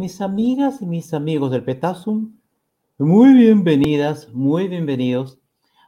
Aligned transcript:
Mis 0.00 0.22
amigas 0.22 0.80
y 0.80 0.86
mis 0.86 1.12
amigos 1.12 1.50
del 1.50 1.62
Petasum, 1.62 2.34
muy 2.96 3.34
bienvenidas, 3.34 4.30
muy 4.32 4.66
bienvenidos 4.66 5.38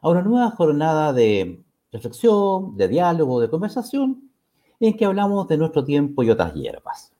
a 0.03 0.11
una 0.11 0.21
nueva 0.21 0.51
jornada 0.51 1.15
de 1.15 1.65
reflexión, 1.91 2.77
de 2.77 2.89
diálogo, 2.89 3.41
de 3.41 3.49
conversación, 3.49 4.31
en 4.81 4.99
que 4.99 5.07
hablamos 5.07 5.49
de 5.49 5.57
nuestro 5.57 5.83
tiempo 5.83 6.23
y 6.23 6.29
otras 6.29 6.53
hierbas. 6.53 7.11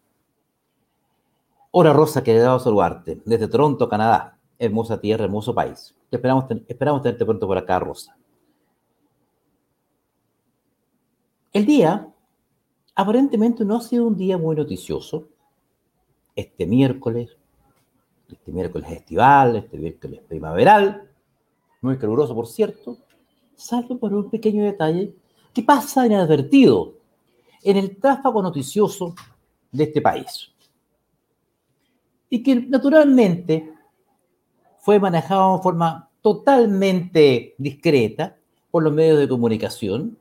Hola 1.71 1.95
Rosa, 1.95 2.23
que 2.23 2.39
saludarte 2.39 3.23
desde 3.25 3.49
Toronto, 3.49 3.89
Canadá, 3.89 4.39
hermosa 4.59 5.01
tierra, 5.01 5.25
hermoso 5.25 5.55
país. 5.55 5.95
Esperamos, 6.11 6.45
esperamos 6.69 7.01
tenerte 7.01 7.25
pronto 7.25 7.47
por 7.47 7.57
acá, 7.57 7.79
Rosa. 7.79 8.15
El 11.55 11.65
día 11.65 12.07
aparentemente 12.95 13.65
no 13.65 13.77
ha 13.77 13.81
sido 13.81 14.07
un 14.09 14.15
día 14.15 14.37
muy 14.37 14.55
noticioso. 14.55 15.32
Este 16.35 16.67
miércoles, 16.67 17.37
este 18.31 18.53
miércoles 18.53 18.91
estival, 18.91 19.57
este 19.57 19.77
miércoles 19.77 20.21
primaveral, 20.27 21.09
muy 21.81 21.99
caluroso 21.99 22.35
por 22.35 22.47
cierto, 22.47 22.99
salvo 23.55 23.99
por 23.99 24.15
un 24.15 24.31
pequeño 24.31 24.65
detalle 24.65 25.15
que 25.53 25.63
pasa 25.63 26.07
inadvertido 26.07 26.95
en 27.63 27.77
el 27.77 27.97
tráfago 27.99 28.43
noticioso 28.43 29.15
de 29.71 29.85
este 29.85 30.01
país. 30.01 30.51
Y 32.31 32.43
que 32.43 32.55
naturalmente 32.55 33.73
fue 34.79 34.99
manejado 34.99 35.57
de 35.57 35.63
forma 35.63 36.09
totalmente 36.23 37.55
discreta 37.59 38.37
por 38.71 38.83
los 38.83 38.93
medios 38.93 39.19
de 39.19 39.29
comunicación 39.29 40.17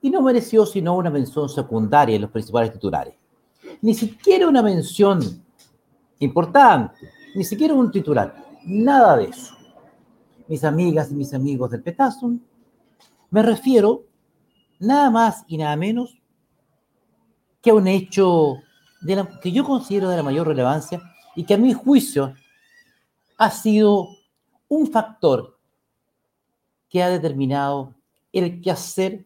y 0.00 0.10
no 0.10 0.22
mereció 0.22 0.64
sino 0.64 0.96
una 0.96 1.10
mención 1.10 1.48
secundaria 1.48 2.16
en 2.16 2.22
los 2.22 2.30
principales 2.30 2.72
titulares. 2.72 3.14
Ni 3.82 3.94
siquiera 3.94 4.48
una 4.48 4.62
mención 4.62 5.20
importante, 6.18 6.94
ni 7.34 7.44
siquiera 7.44 7.74
un 7.74 7.90
titular, 7.90 8.34
nada 8.64 9.16
de 9.16 9.24
eso. 9.24 9.56
Mis 10.48 10.64
amigas 10.64 11.10
y 11.10 11.14
mis 11.14 11.32
amigos 11.32 11.70
del 11.70 11.82
Petazo, 11.82 12.32
me 13.30 13.42
refiero 13.42 14.04
nada 14.80 15.10
más 15.10 15.44
y 15.46 15.56
nada 15.56 15.76
menos 15.76 16.20
que 17.62 17.70
a 17.70 17.74
un 17.74 17.86
hecho 17.86 18.56
que 19.42 19.52
yo 19.52 19.64
considero 19.64 20.08
de 20.08 20.16
la 20.16 20.22
mayor 20.22 20.46
relevancia 20.46 21.00
y 21.34 21.44
que 21.44 21.54
a 21.54 21.58
mi 21.58 21.72
juicio 21.72 22.34
ha 23.38 23.50
sido 23.50 24.08
un 24.68 24.90
factor 24.90 25.58
que 26.88 27.02
ha 27.02 27.08
determinado 27.08 27.94
el 28.32 28.60
quehacer 28.60 29.24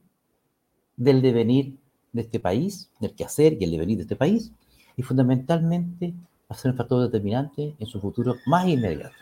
del 0.97 1.23
devenir 1.23 1.79
de 2.15 2.23
este 2.23 2.41
país, 2.41 2.91
del 3.01 3.15
quehacer 3.15 3.59
y 3.61 3.65
el 3.65 3.73
devenir 3.73 3.99
de 3.99 4.05
este 4.05 4.17
país, 4.17 4.53
y 4.97 5.03
fundamentalmente 5.03 6.15
va 6.51 6.55
a 6.55 6.55
ser 6.55 6.71
un 6.71 6.79
factor 6.79 7.03
determinante 7.03 7.75
en 7.79 7.87
su 7.87 8.01
futuro 8.01 8.37
más 8.47 8.67
inmediato. 8.67 9.15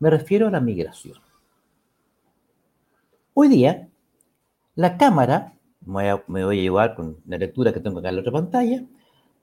Me 0.00 0.10
refiero 0.10 0.48
a 0.48 0.50
la 0.50 0.60
migración. 0.60 1.16
Hoy 3.32 3.48
día, 3.48 3.88
la 4.74 4.98
Cámara, 4.98 5.54
me 5.86 6.44
voy 6.44 6.58
a 6.58 6.62
llevar 6.62 6.94
con 6.94 7.16
la 7.26 7.38
lectura 7.38 7.72
que 7.72 7.80
tengo 7.80 8.00
acá 8.00 8.10
en 8.10 8.16
la 8.16 8.20
otra 8.20 8.32
pantalla, 8.32 8.84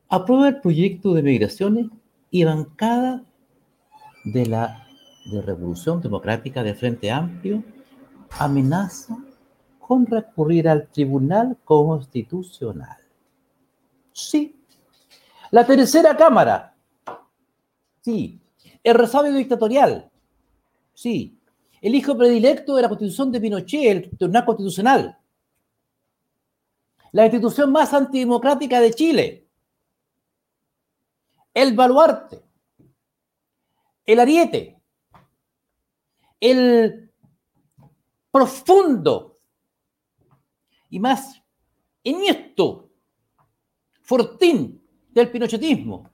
aprueba 0.10 0.50
el 0.50 0.62
proyecto 0.62 1.14
de 1.14 1.24
migraciones 1.24 1.88
y 2.30 2.44
bancada 2.44 3.24
de 4.26 4.46
la 4.46 4.88
de 5.32 5.42
Revolución 5.42 6.02
Democrática 6.02 6.64
de 6.64 6.74
Frente 6.74 7.12
Amplio 7.12 7.64
amenaza 8.40 9.18
con 9.92 10.06
recurrir 10.06 10.70
al 10.70 10.88
Tribunal 10.88 11.58
Constitucional. 11.66 12.98
Sí. 14.14 14.64
La 15.50 15.68
tercera 15.68 16.16
Cámara. 16.16 16.78
Sí. 18.00 18.40
El 18.82 18.96
resabio 18.96 19.34
dictatorial. 19.34 20.10
Sí. 20.94 21.38
El 21.82 21.94
hijo 21.94 22.18
predilecto 22.18 22.78
de 22.78 22.84
la 22.84 22.88
Constitución 22.88 23.34
de 23.34 23.42
Pinochet, 23.42 24.06
el 24.06 24.18
Tribunal 24.18 24.46
Constitucional. 24.46 25.20
La 27.12 27.26
institución 27.26 27.70
más 27.70 27.94
antidemocrática 27.94 28.80
de 28.80 28.94
Chile. 28.94 29.48
El 31.54 31.76
baluarte. 31.76 32.42
El 34.06 34.22
ariete. 34.22 34.82
El 36.40 37.12
profundo 38.32 39.32
y 40.92 41.00
más 41.00 41.42
esto, 42.04 42.90
fortín 44.02 44.82
del 45.10 45.30
pinochetismo, 45.32 46.10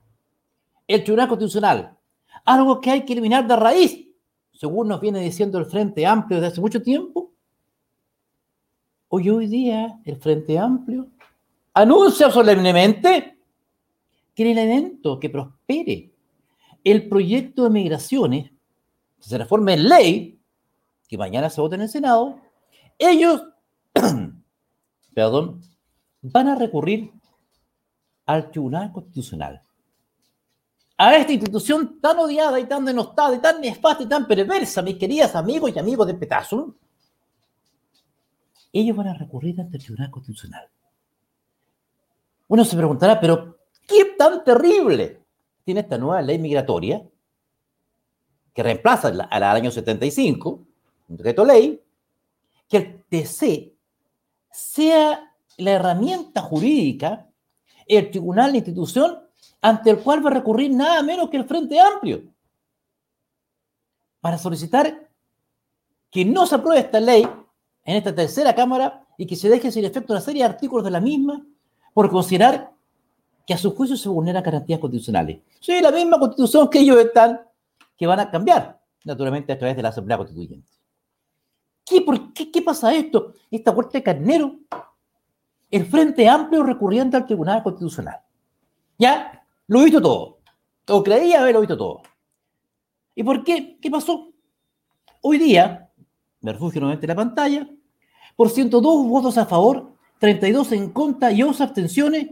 el 0.88 1.04
Tribunal 1.04 1.28
Constitucional, 1.28 1.98
algo 2.46 2.80
que 2.80 2.92
hay 2.92 3.06
que 3.06 3.14
eliminar 3.14 3.48
de 3.48 3.56
raíz, 3.56 4.08
según 4.52 4.88
nos 4.88 5.02
viene 5.02 5.20
diciendo 5.22 5.58
el 5.58 5.66
Frente 5.66 6.06
Amplio 6.06 6.40
desde 6.40 6.54
hace 6.54 6.62
mucho 6.62 6.82
tiempo. 6.82 7.32
Hoy, 9.10 9.30
hoy 9.30 9.48
día 9.48 10.00
el 10.06 10.18
Frente 10.18 10.58
Amplio 10.58 11.08
anuncia 11.74 12.30
solemnemente 12.30 13.38
que 14.34 14.44
en 14.44 14.58
el 14.58 14.70
evento 14.70 15.20
que 15.20 15.30
prospere 15.30 16.12
el 16.84 17.08
proyecto 17.08 17.64
de 17.64 17.70
migraciones, 17.70 18.52
que 19.20 19.24
se 19.24 19.38
reforme 19.38 19.74
en 19.74 19.90
ley, 19.90 20.40
que 21.08 21.18
mañana 21.18 21.50
se 21.50 21.62
vote 21.62 21.76
en 21.76 21.82
el 21.82 21.90
Senado, 21.90 22.40
ellos 22.98 23.44
perdón, 25.18 25.60
van 26.22 26.48
a 26.48 26.54
recurrir 26.54 27.12
al 28.28 28.52
Tribunal 28.52 28.92
Constitucional. 28.92 29.60
A 30.96 31.16
esta 31.16 31.34
institución 31.34 32.00
tan 32.00 32.20
odiada 32.20 32.60
y 32.60 32.66
tan 32.66 32.86
denostada 32.86 33.36
y 33.36 33.40
tan 33.40 33.60
nefasta 33.60 34.04
y 34.04 34.06
tan 34.06 34.28
perversa, 34.28 34.84
mis 34.84 34.96
queridas 34.96 35.36
amigos 35.36 35.72
y 35.74 35.80
amigos 35.80 36.06
de 36.06 36.14
Petazo, 36.14 36.76
ellos 38.72 38.96
van 38.96 39.08
a 39.08 39.16
recurrir 39.16 39.60
ante 39.60 39.78
el 39.78 39.84
Tribunal 39.84 40.12
Constitucional. 40.12 40.70
Uno 42.50 42.64
se 42.64 42.78
preguntará, 42.78 43.20
pero 43.20 43.58
¿qué 43.88 44.14
tan 44.16 44.44
terrible 44.44 45.24
tiene 45.64 45.80
esta 45.80 45.98
nueva 45.98 46.22
ley 46.22 46.38
migratoria 46.38 47.02
que 48.54 48.62
reemplaza 48.62 49.08
a 49.08 49.40
la 49.40 49.48
del 49.48 49.64
año 49.64 49.72
75, 49.72 50.68
un 51.08 51.18
decreto 51.18 51.44
ley, 51.44 51.82
que 52.70 52.78
el 52.78 53.04
TC 53.10 53.77
sea 54.58 55.36
la 55.58 55.72
herramienta 55.72 56.42
jurídica, 56.42 57.30
el 57.86 58.10
tribunal, 58.10 58.52
la 58.52 58.58
institución, 58.58 59.20
ante 59.62 59.92
el 59.92 60.00
cual 60.00 60.26
va 60.26 60.32
a 60.32 60.34
recurrir 60.34 60.72
nada 60.72 61.04
menos 61.04 61.30
que 61.30 61.38
el 61.38 61.46
Frente 61.46 61.80
Amplio, 61.80 62.24
para 64.20 64.40
solicitar 64.40 65.10
que 66.10 66.26
no 66.26 66.48
se 66.48 66.56
apruebe 66.56 66.80
esta 66.82 67.00
ley 67.00 67.28
en 67.84 67.96
esta 67.96 68.16
tercera 68.16 68.56
Cámara 68.56 69.06
y 69.16 69.28
que 69.28 69.36
se 69.36 69.48
deje 69.48 69.72
sin 69.72 69.86
efecto 69.86 70.14
una 70.14 70.22
serie 70.22 70.42
de 70.42 70.50
artículos 70.50 70.84
de 70.84 70.92
la 70.92 71.02
misma 71.02 71.46
por 71.94 72.10
considerar 72.10 72.72
que 73.46 73.54
a 73.54 73.58
su 73.58 73.76
juicio 73.76 73.96
se 73.96 74.10
vulneran 74.10 74.42
garantías 74.42 74.80
constitucionales. 74.80 75.40
Sí, 75.60 75.80
la 75.82 75.92
misma 75.92 76.20
constitución 76.20 76.68
que 76.68 76.80
ellos 76.80 76.98
están, 76.98 77.42
que 77.96 78.08
van 78.08 78.20
a 78.20 78.32
cambiar, 78.32 78.82
naturalmente, 79.06 79.54
a 79.54 79.58
través 79.58 79.76
de 79.76 79.84
la 79.84 79.90
Asamblea 79.90 80.18
Constituyente. 80.18 80.77
¿Qué, 81.88 82.02
por 82.02 82.34
qué, 82.34 82.52
qué 82.52 82.62
pasa 82.62 82.94
esto? 82.94 83.34
Esta 83.50 83.74
puerta 83.74 83.98
de 83.98 84.04
carnero. 84.04 84.58
El 85.72 85.86
Frente 85.86 86.28
Amplio 86.28 86.64
recurriendo 86.64 87.16
al 87.16 87.26
Tribunal 87.26 87.64
Constitucional. 87.64 88.20
Ya, 88.98 89.46
lo 89.68 89.82
he 89.82 89.86
visto 89.86 90.02
todo. 90.02 90.40
O 90.90 91.04
creía 91.04 91.42
haberlo 91.42 91.62
visto 91.62 91.78
todo. 91.78 92.02
¿Y 93.16 93.24
por 93.24 93.44
qué? 93.44 93.78
¿Qué 93.82 93.90
pasó? 93.90 94.32
Hoy 95.22 95.38
día, 95.38 95.90
me 96.42 96.52
refugio 96.52 96.82
nuevamente 96.82 97.06
en 97.06 97.10
la 97.10 97.16
pantalla, 97.16 97.70
por 98.36 98.50
102 98.50 99.08
votos 99.08 99.38
a 99.38 99.46
favor, 99.46 99.94
32 100.20 100.74
en 100.74 100.90
contra 100.92 101.32
y 101.32 101.42
11 101.42 101.64
abstenciones, 101.64 102.28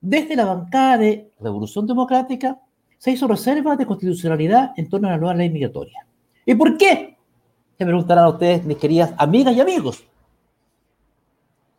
desde 0.00 0.36
la 0.36 0.44
bancada 0.44 0.98
de 0.98 1.32
Revolución 1.40 1.86
Democrática 1.86 2.60
se 2.98 3.10
hizo 3.12 3.26
reserva 3.26 3.76
de 3.76 3.86
constitucionalidad 3.86 4.72
en 4.76 4.88
torno 4.88 5.08
a 5.08 5.12
la 5.12 5.18
nueva 5.18 5.34
ley 5.34 5.50
migratoria. 5.50 6.06
¿Y 6.44 6.54
por 6.54 6.76
qué? 6.76 7.15
Se 7.78 7.84
preguntarán 7.84 8.24
a 8.24 8.30
ustedes, 8.30 8.64
mis 8.64 8.78
queridas 8.78 9.12
amigas 9.18 9.54
y 9.54 9.60
amigos. 9.60 10.02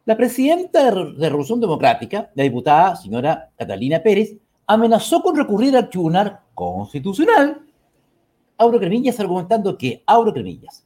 La 0.06 0.16
presidenta 0.16 0.86
de 0.86 1.30
Revolución 1.30 1.60
Democrática, 1.60 2.30
la 2.36 2.44
diputada 2.44 2.96
señora 2.96 3.50
Catalina 3.58 4.02
Pérez, 4.02 4.38
amenazó 4.68 5.22
con 5.24 5.36
recurrir 5.36 5.76
al 5.76 5.90
Tribunal 5.90 6.40
Constitucional. 6.54 7.62
Auro 8.60 8.80
Cremillas 8.80 9.20
argumentando 9.20 9.76
que, 9.76 10.04
Auro 10.06 10.32
Cremillas, 10.34 10.86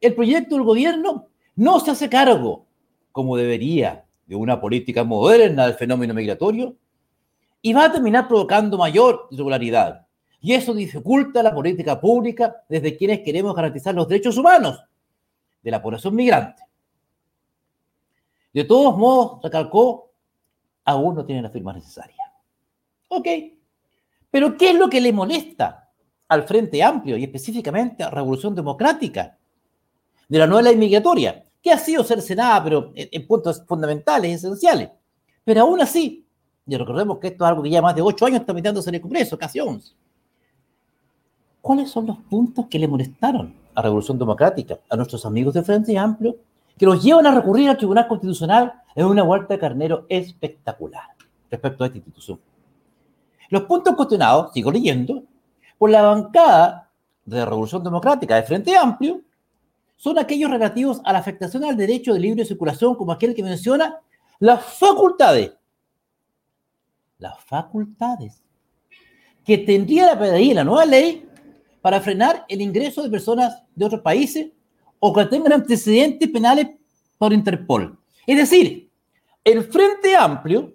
el 0.00 0.14
proyecto 0.14 0.56
del 0.56 0.64
gobierno 0.64 1.26
no 1.56 1.80
se 1.80 1.92
hace 1.92 2.10
cargo, 2.10 2.66
como 3.12 3.36
debería, 3.36 4.04
de 4.26 4.36
una 4.36 4.60
política 4.60 5.04
moderna 5.04 5.66
del 5.66 5.74
fenómeno 5.74 6.14
migratorio 6.14 6.76
y 7.62 7.72
va 7.72 7.86
a 7.86 7.92
terminar 7.92 8.28
provocando 8.28 8.78
mayor 8.78 9.26
irregularidad, 9.30 10.06
y 10.40 10.54
eso 10.54 10.72
dificulta 10.72 11.42
la 11.42 11.54
política 11.54 12.00
pública 12.00 12.64
desde 12.68 12.96
quienes 12.96 13.20
queremos 13.20 13.54
garantizar 13.54 13.94
los 13.94 14.08
derechos 14.08 14.38
humanos 14.38 14.82
de 15.62 15.70
la 15.70 15.82
población 15.82 16.14
migrante. 16.14 16.62
De 18.52 18.64
todos 18.64 18.96
modos, 18.96 19.40
recalcó, 19.42 20.10
aún 20.84 21.14
no 21.14 21.24
tienen 21.24 21.44
la 21.44 21.50
firma 21.50 21.72
necesaria. 21.72 22.16
Ok, 23.08 23.26
Pero 24.30 24.56
¿qué 24.56 24.70
es 24.70 24.76
lo 24.76 24.88
que 24.88 25.00
le 25.00 25.12
molesta 25.12 25.90
al 26.28 26.44
Frente 26.44 26.82
Amplio 26.82 27.16
y 27.16 27.24
específicamente 27.24 28.04
a 28.04 28.10
Revolución 28.10 28.54
Democrática 28.54 29.36
de 30.28 30.38
la 30.38 30.46
nueva 30.46 30.62
ley 30.62 30.76
migratoria? 30.76 31.44
Que 31.60 31.72
ha 31.72 31.78
sido 31.78 32.02
cercenada, 32.04 32.62
pero 32.64 32.92
en, 32.94 33.26
puntos 33.26 33.64
fundamentales, 33.66 34.36
esenciales. 34.36 34.90
Pero 35.44 35.62
aún 35.62 35.80
así, 35.80 36.24
y 36.66 36.76
recordemos 36.76 37.18
que 37.18 37.28
esto 37.28 37.44
es 37.44 37.48
algo 37.48 37.62
que 37.62 37.70
ya 37.70 37.82
más 37.82 37.94
de 37.94 38.02
ocho 38.02 38.26
años 38.26 38.40
está 38.40 38.54
metiéndose 38.54 38.88
en 38.88 38.94
el 38.94 39.00
Congreso, 39.00 39.36
casi 39.36 39.60
once. 39.60 39.92
¿Cuáles 41.60 41.90
son 41.90 42.06
los 42.06 42.18
puntos 42.18 42.66
que 42.66 42.78
le 42.78 42.88
molestaron 42.88 43.54
a 43.74 43.82
Revolución 43.82 44.18
Democrática, 44.18 44.78
a 44.88 44.96
nuestros 44.96 45.26
amigos 45.26 45.54
del 45.54 45.64
Frente 45.64 45.96
Amplio, 45.96 46.36
que 46.78 46.86
los 46.86 47.02
llevan 47.02 47.26
a 47.26 47.34
recurrir 47.34 47.68
al 47.68 47.76
Tribunal 47.76 48.08
Constitucional 48.08 48.72
en 48.94 49.06
una 49.06 49.22
vuelta 49.22 49.54
de 49.54 49.60
carnero 49.60 50.06
espectacular 50.08 51.04
respecto 51.50 51.84
a 51.84 51.86
esta 51.86 51.98
institución? 51.98 52.40
Los 53.50 53.64
puntos 53.64 53.94
cuestionados, 53.94 54.52
sigo 54.52 54.70
leyendo, 54.70 55.24
por 55.76 55.90
la 55.90 56.02
bancada 56.02 56.90
de 57.24 57.44
Revolución 57.44 57.84
Democrática 57.84 58.36
de 58.36 58.42
Frente 58.44 58.76
Amplio, 58.76 59.20
son 59.96 60.18
aquellos 60.18 60.50
relativos 60.50 61.00
a 61.04 61.12
la 61.12 61.18
afectación 61.18 61.64
al 61.64 61.76
derecho 61.76 62.14
de 62.14 62.20
libre 62.20 62.44
circulación, 62.44 62.94
como 62.94 63.12
aquel 63.12 63.34
que 63.34 63.42
menciona 63.42 64.00
las 64.38 64.64
facultades. 64.64 65.52
Las 67.18 67.38
facultades 67.44 68.42
que 69.44 69.58
tendría 69.58 70.06
la 70.06 70.18
PDI, 70.18 70.54
la 70.54 70.64
nueva 70.64 70.86
ley, 70.86 71.28
para 71.80 72.00
frenar 72.00 72.44
el 72.48 72.60
ingreso 72.60 73.02
de 73.02 73.10
personas 73.10 73.62
de 73.74 73.84
otros 73.84 74.02
países 74.02 74.50
o 74.98 75.12
que 75.12 75.24
tengan 75.26 75.54
antecedentes 75.54 76.28
penales 76.28 76.68
por 77.18 77.32
Interpol. 77.32 77.98
Es 78.26 78.36
decir, 78.36 78.90
el 79.44 79.64
Frente 79.64 80.14
Amplio, 80.14 80.74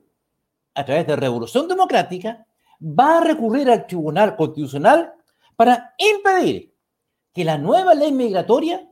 a 0.73 0.83
través 0.83 1.07
de 1.07 1.15
Revolución 1.15 1.67
Democrática, 1.67 2.45
va 2.81 3.17
a 3.17 3.21
recurrir 3.21 3.69
al 3.69 3.85
Tribunal 3.85 4.35
Constitucional 4.35 5.13
para 5.55 5.93
impedir 5.97 6.73
que 7.33 7.45
la 7.45 7.57
nueva 7.57 7.93
ley 7.93 8.11
migratoria 8.11 8.89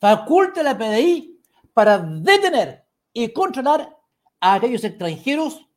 faculte 0.00 0.60
a 0.60 0.64
la 0.64 0.78
PDI 0.78 1.40
para 1.72 1.98
detener 1.98 2.84
y 3.12 3.28
controlar 3.32 3.96
a 4.40 4.54
aquellos 4.54 4.84
extranjeros 4.84 5.67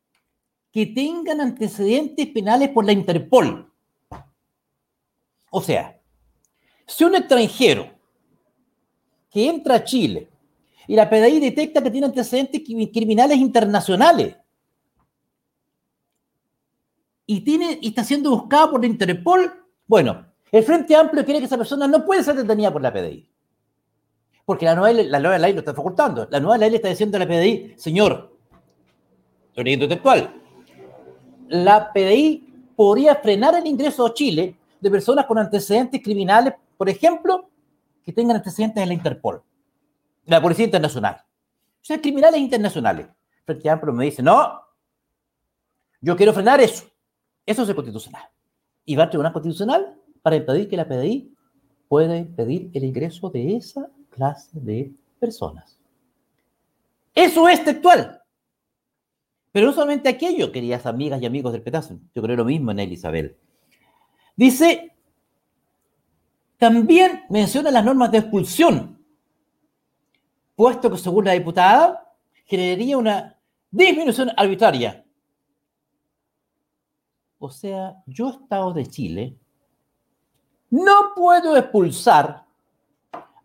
que 0.72 0.86
tengan 0.88 1.42
antecedentes 1.42 2.28
penales 2.28 2.70
por 2.70 2.86
la 2.86 2.94
Interpol. 2.94 3.70
O 5.50 5.62
sea, 5.62 6.00
si 6.88 7.04
un 7.04 7.16
extranjero 7.16 7.92
que 9.30 9.50
entra 9.50 9.76
a 9.76 9.84
Chile 9.84 10.30
y 10.88 10.96
la 10.96 11.10
PDI 11.10 11.40
detecta 11.40 11.84
que 11.84 11.92
tiene 11.92 12.08
antecedentes 12.08 12.62
criminales 12.64 13.38
internacionales 13.38 14.36
y, 17.26 17.42
tiene, 17.42 17.80
está 17.82 18.04
siendo 18.04 18.30
buscado 18.32 18.72
por 18.72 18.82
la 18.82 18.88
Interpol, 18.88 19.54
bueno, 19.88 20.26
el 20.52 20.64
Frente 20.64 20.96
Amplio 20.96 21.24
quiere 21.26 21.40
que 21.40 21.46
esa 21.46 21.58
persona 21.58 21.88
no 21.88 22.06
puede 22.06 22.24
ser 22.24 22.36
detenida 22.36 22.72
por 22.72 22.82
la 22.82 22.94
PDI. 22.94 23.30
Porque 24.46 24.66
la 24.66 24.76
nueva, 24.76 25.02
la 25.04 25.20
nueva 25.20 25.38
ley 25.38 25.54
lo 25.54 25.60
está 25.60 25.74
facultando. 25.74 26.28
La 26.30 26.40
nueva 26.40 26.58
ley 26.58 26.72
le 26.72 26.76
está 26.78 26.90
diciendo 26.90 27.18
a 27.18 27.20
la 27.20 27.28
PDI, 27.28 27.76
señor, 27.78 28.38
leyendo 29.56 29.88
textual, 29.88 30.41
la 31.52 31.92
PDI 31.92 32.72
podría 32.76 33.16
frenar 33.16 33.56
el 33.56 33.68
ingreso 33.68 34.06
a 34.06 34.14
Chile 34.14 34.56
de 34.80 34.90
personas 34.90 35.26
con 35.26 35.38
antecedentes 35.38 36.02
criminales, 36.02 36.54
por 36.78 36.88
ejemplo, 36.88 37.50
que 38.04 38.14
tengan 38.14 38.38
antecedentes 38.38 38.82
en 38.82 38.88
la 38.88 38.94
Interpol, 38.94 39.44
la 40.26 40.42
Policía 40.42 40.66
Internacional. 40.66 41.18
O 41.20 41.84
sea, 41.84 42.00
criminales 42.00 42.40
internacionales. 42.40 43.08
Frente 43.46 43.70
Amplio 43.70 43.94
me 43.94 44.06
dice, 44.06 44.24
no, 44.24 44.62
yo 46.00 46.16
quiero 46.16 46.34
frenar 46.34 46.62
eso. 46.62 46.86
Eso 47.46 47.64
es 47.64 47.74
constitucional. 47.74 48.24
Y 48.86 48.96
va 48.96 49.04
al 49.04 49.10
Tribunal 49.10 49.34
Constitucional 49.34 49.98
para 50.22 50.38
impedir 50.38 50.70
que 50.70 50.78
la 50.78 50.88
PDI 50.88 51.36
pueda 51.90 52.16
impedir 52.16 52.72
el 52.74 52.86
ingreso 52.86 53.30
de 53.30 53.58
esa 53.58 53.90
clase 54.10 54.52
de 54.54 54.94
personas. 55.20 55.78
Eso 57.14 57.50
es 57.50 57.64
textual. 57.64 58.21
Pero 59.52 59.68
no 59.68 59.74
solamente 59.74 60.10
aquello, 60.10 60.52
queridas 60.52 60.86
amigas 60.86 61.22
y 61.22 61.26
amigos 61.26 61.52
del 61.52 61.62
Petazo. 61.62 62.00
Yo 62.16 62.22
creo 62.22 62.38
lo 62.38 62.46
mismo 62.46 62.72
en 62.72 62.80
él, 62.80 62.94
Isabel. 62.94 63.38
Dice, 64.36 64.96
también 66.58 67.24
menciona 67.30 67.72
las 67.72 67.84
normas 67.84 68.12
de 68.12 68.20
expulsión, 68.20 69.04
puesto 70.56 70.90
que 70.90 70.98
según 70.98 71.26
la 71.26 71.34
diputada 71.34 72.16
generaría 72.46 72.98
una 72.98 73.38
disminución 73.70 74.32
arbitraria. 74.38 75.06
O 77.40 77.50
sea, 77.50 77.96
yo, 78.06 78.30
Estado 78.30 78.72
de 78.74 78.86
Chile, 78.86 79.38
no 80.70 81.14
puedo 81.16 81.58
expulsar 81.58 82.46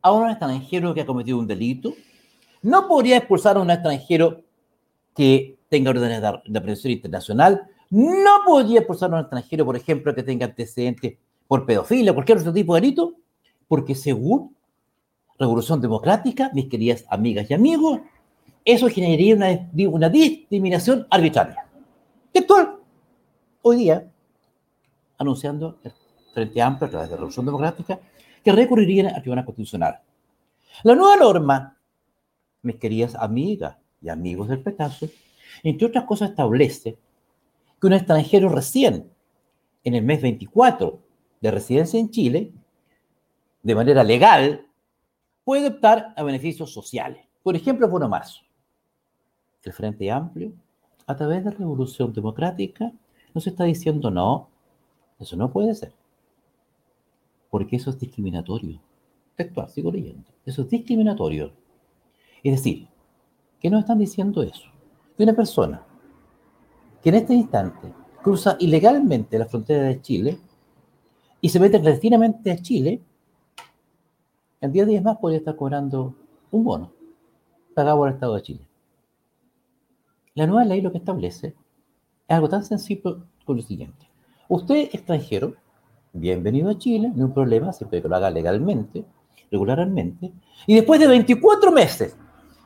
a 0.02 0.12
un 0.12 0.30
extranjero 0.30 0.94
que 0.94 1.00
ha 1.00 1.06
cometido 1.06 1.38
un 1.38 1.46
delito, 1.46 1.94
no 2.62 2.86
podría 2.86 3.16
expulsar 3.16 3.56
a 3.56 3.60
un 3.60 3.70
extranjero 3.70 4.44
que 5.14 5.55
tenga 5.68 5.90
órdenes 5.90 6.20
de, 6.20 6.58
aprehensión 6.58 6.92
internacional, 6.92 7.68
no 7.90 8.40
podría 8.44 8.80
expulsar 8.80 9.10
a 9.10 9.14
un 9.14 9.20
extranjero, 9.20 9.64
por 9.64 9.76
ejemplo, 9.76 10.14
que 10.14 10.22
tenga 10.22 10.46
antecedentes 10.46 11.18
por 11.46 11.64
pedofilia 11.66 12.10
o 12.10 12.14
cualquier 12.14 12.38
otro 12.38 12.52
tipo 12.52 12.74
de 12.74 12.80
delito, 12.80 13.14
porque 13.68 13.94
según 13.94 14.54
Revolución 15.38 15.80
Democrática, 15.80 16.50
mis 16.54 16.66
queridas 16.66 17.04
amigas 17.08 17.50
y 17.50 17.54
amigos, 17.54 18.00
eso 18.64 18.88
generaría 18.88 19.36
una, 19.36 19.70
una 19.88 20.08
discriminación 20.08 21.06
arbitraria. 21.10 21.66
Textual, 22.32 22.76
hoy 23.62 23.76
día, 23.76 24.10
anunciando 25.18 25.78
el 25.84 25.92
Frente 26.32 26.60
Amplio 26.62 26.88
a 26.88 26.90
través 26.90 27.10
de 27.10 27.16
Revolución 27.16 27.46
Democrática, 27.46 28.00
que 28.42 28.52
recurrirían 28.52 29.08
al 29.08 29.22
Tribunal 29.22 29.44
Constitucional. 29.44 30.00
La 30.82 30.94
nueva 30.94 31.16
norma, 31.16 31.76
mis 32.62 32.76
queridas 32.76 33.14
amigas 33.14 33.76
y 34.00 34.08
amigos 34.08 34.48
del 34.48 34.62
petazo, 34.62 35.08
entre 35.62 35.86
otras 35.86 36.04
cosas 36.04 36.30
establece 36.30 36.98
que 37.80 37.86
un 37.86 37.92
extranjero 37.92 38.48
recién 38.48 39.10
en 39.84 39.94
el 39.94 40.02
mes 40.02 40.22
24 40.22 41.00
de 41.40 41.50
residencia 41.50 42.00
en 42.00 42.10
Chile, 42.10 42.52
de 43.62 43.74
manera 43.74 44.02
legal, 44.02 44.66
puede 45.44 45.68
optar 45.68 46.14
a 46.16 46.22
beneficios 46.22 46.72
sociales. 46.72 47.24
Por 47.42 47.56
ejemplo, 47.56 47.88
bono 47.88 48.08
marzo. 48.08 48.40
El 49.62 49.72
Frente 49.72 50.10
Amplio, 50.10 50.52
a 51.06 51.16
través 51.16 51.44
de 51.44 51.50
Revolución 51.50 52.12
Democrática, 52.12 52.92
nos 53.34 53.46
está 53.46 53.64
diciendo 53.64 54.10
no, 54.10 54.48
eso 55.18 55.36
no 55.36 55.52
puede 55.52 55.74
ser 55.74 55.92
porque 57.56 57.76
eso 57.76 57.88
es 57.88 57.98
discriminatorio. 57.98 58.78
Textual, 59.34 59.70
sigo 59.70 59.90
leyendo. 59.90 60.24
Eso 60.44 60.60
es 60.60 60.68
discriminatorio. 60.68 61.52
Es 62.42 62.52
decir, 62.52 62.86
¿qué 63.60 63.70
nos 63.70 63.80
están 63.80 63.98
diciendo 63.98 64.42
eso? 64.42 64.68
Que 65.16 65.22
una 65.22 65.34
persona 65.34 65.82
que 67.02 67.08
en 67.08 67.14
este 67.14 67.34
instante 67.34 67.92
cruza 68.22 68.56
ilegalmente 68.58 69.38
la 69.38 69.46
frontera 69.46 69.84
de 69.84 70.00
Chile 70.02 70.38
y 71.40 71.48
se 71.48 71.60
mete 71.60 71.80
clandestinamente 71.80 72.50
a 72.50 72.56
Chile, 72.56 73.00
en 74.60 74.72
10 74.72 74.86
días 74.88 75.04
más 75.04 75.18
podría 75.18 75.38
estar 75.38 75.54
cobrando 75.54 76.14
un 76.50 76.64
bono 76.64 76.92
pagado 77.74 77.98
por 77.98 78.08
el 78.08 78.14
Estado 78.14 78.34
de 78.34 78.42
Chile. 78.42 78.66
La 80.34 80.46
nueva 80.46 80.64
ley 80.64 80.80
lo 80.80 80.90
que 80.90 80.98
establece 80.98 81.48
es 81.48 81.54
algo 82.34 82.48
tan 82.48 82.64
sencillo 82.64 83.26
como 83.44 83.56
lo 83.56 83.62
siguiente. 83.62 84.08
Usted, 84.48 84.90
extranjero, 84.92 85.54
bienvenido 86.12 86.70
a 86.70 86.78
Chile, 86.78 87.12
no 87.14 87.26
hay 87.26 87.32
problema, 87.32 87.72
siempre 87.72 88.02
que 88.02 88.08
lo 88.08 88.16
haga 88.16 88.30
legalmente, 88.30 89.04
regularmente. 89.50 90.32
Y 90.66 90.74
después 90.74 91.00
de 91.00 91.06
24 91.06 91.70
meses 91.72 92.16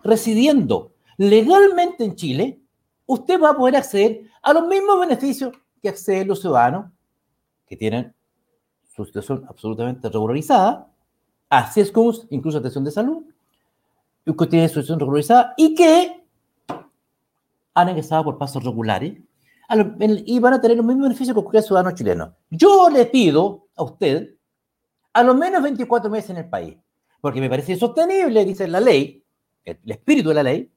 residiendo 0.02 0.89
legalmente 1.20 2.02
en 2.02 2.14
Chile, 2.14 2.58
usted 3.04 3.38
va 3.38 3.50
a 3.50 3.56
poder 3.56 3.76
acceder 3.76 4.22
a 4.40 4.54
los 4.54 4.66
mismos 4.66 4.98
beneficios 5.00 5.52
que 5.82 5.90
acceden 5.90 6.28
los 6.28 6.40
ciudadanos 6.40 6.90
que 7.66 7.76
tienen 7.76 8.14
su 8.88 9.04
situación 9.04 9.44
absolutamente 9.46 10.08
regularizada, 10.08 10.90
así 11.50 11.82
es 11.82 11.92
como 11.92 12.14
incluso 12.30 12.56
atención 12.56 12.84
de 12.84 12.90
salud, 12.90 13.22
que 14.24 14.46
tienen 14.46 14.68
su 14.70 14.80
situación 14.80 14.98
regularizada 14.98 15.52
y 15.58 15.74
que 15.74 16.24
han 17.74 17.88
ingresado 17.90 18.24
por 18.24 18.38
pasos 18.38 18.64
regulares 18.64 19.18
y 20.24 20.38
van 20.38 20.54
a 20.54 20.60
tener 20.60 20.78
los 20.78 20.86
mismos 20.86 21.02
beneficios 21.02 21.36
que 21.36 21.42
cualquier 21.42 21.62
ciudadano 21.62 21.94
chileno. 21.94 22.34
Yo 22.48 22.88
le 22.88 23.04
pido 23.04 23.68
a 23.76 23.82
usted 23.82 24.36
a 25.12 25.22
lo 25.22 25.34
menos 25.34 25.62
24 25.62 26.08
meses 26.08 26.30
en 26.30 26.38
el 26.38 26.48
país, 26.48 26.78
porque 27.20 27.42
me 27.42 27.50
parece 27.50 27.72
insostenible, 27.72 28.42
dice 28.46 28.66
la 28.66 28.80
ley, 28.80 29.22
el, 29.64 29.78
espíritu 29.84 30.30
de 30.30 30.34
la 30.34 30.42
ley, 30.42 30.72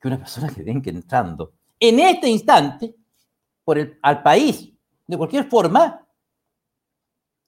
que 0.00 0.08
una 0.08 0.18
persona 0.18 0.48
que 0.48 0.62
venga 0.62 0.90
entrando 0.90 1.52
en 1.78 2.00
este 2.00 2.28
instante 2.28 2.94
al 4.02 4.22
país 4.22 4.72
de 5.06 5.16
cualquier 5.16 5.48
forma, 5.48 6.06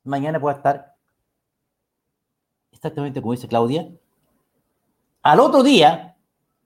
mañana 0.05 0.41
pueda 0.41 0.57
estar 0.57 0.97
exactamente 2.73 3.21
como 3.21 3.33
dice 3.33 3.49
Claudia, 3.49 3.89
al 5.23 5.41
otro 5.41 5.63
día 5.63 6.17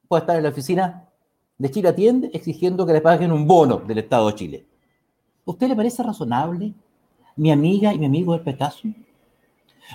puede 0.08 0.20
estar 0.20 0.36
en 0.36 0.42
la 0.42 0.50
oficina 0.50 1.08
de 1.58 1.70
Chile 1.70 1.88
atiende 1.88 2.30
exigiendo 2.32 2.86
que 2.86 2.92
le 2.92 3.00
paguen 3.00 3.32
un 3.32 3.46
bono 3.46 3.76
del 3.78 3.98
Estado 3.98 4.28
de 4.28 4.34
Chile. 4.34 4.66
¿Usted 5.44 5.68
le 5.68 5.76
parece 5.76 6.02
razonable, 6.02 6.74
mi 7.36 7.50
amiga 7.50 7.92
y 7.94 7.98
mi 7.98 8.06
amigo 8.06 8.32
del 8.32 8.42
petazo? 8.42 8.88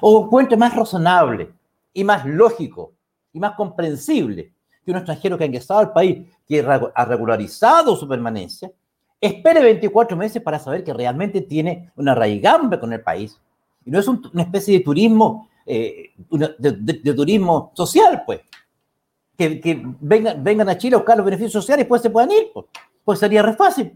¿O 0.02 0.24
encuentra 0.24 0.58
más 0.58 0.76
razonable 0.76 1.54
y 1.94 2.04
más 2.04 2.26
lógico 2.26 2.94
y 3.34 3.40
más 3.40 3.56
comprensible 3.56 4.54
que 4.88 4.92
un 4.92 4.98
extranjero 5.00 5.38
que 5.38 5.44
ha 5.44 5.48
ingresado 5.48 5.82
al 5.82 5.92
país, 5.92 6.26
que 6.48 6.62
ha 6.62 7.06
regularizado 7.06 7.94
su 7.98 8.08
permanencia, 8.08 8.72
espere 9.20 9.62
24 9.62 10.16
meses 10.16 10.42
para 10.42 10.60
saber 10.60 10.82
que 10.82 10.94
realmente 10.94 11.42
tiene 11.42 11.92
una 11.98 12.16
raigambre 12.16 12.80
con 12.80 12.94
el 12.94 13.02
país? 13.02 13.38
Y 13.84 13.92
no 13.92 14.00
es 14.00 14.08
una 14.08 14.44
especie 14.44 14.78
de 14.78 14.86
turismo, 14.86 15.50
eh, 15.66 16.12
de, 16.58 17.14
turismo 17.14 17.74
social, 17.76 18.24
pues. 18.26 18.40
Que, 19.38 19.84
vengan, 20.00 20.42
vengan, 20.42 20.70
a 20.70 20.78
Chile 20.78 20.96
a 20.96 21.00
buscar 21.00 21.18
los 21.18 21.26
beneficios 21.26 21.52
sociales 21.52 21.82
y 21.82 21.84
después 21.84 22.02
se 22.02 22.10
puedan 22.10 22.32
ir, 22.32 22.50
pues, 22.54 22.68
pues 23.04 23.20
sería 23.20 23.44
re 23.44 23.56
fácil. 23.56 23.92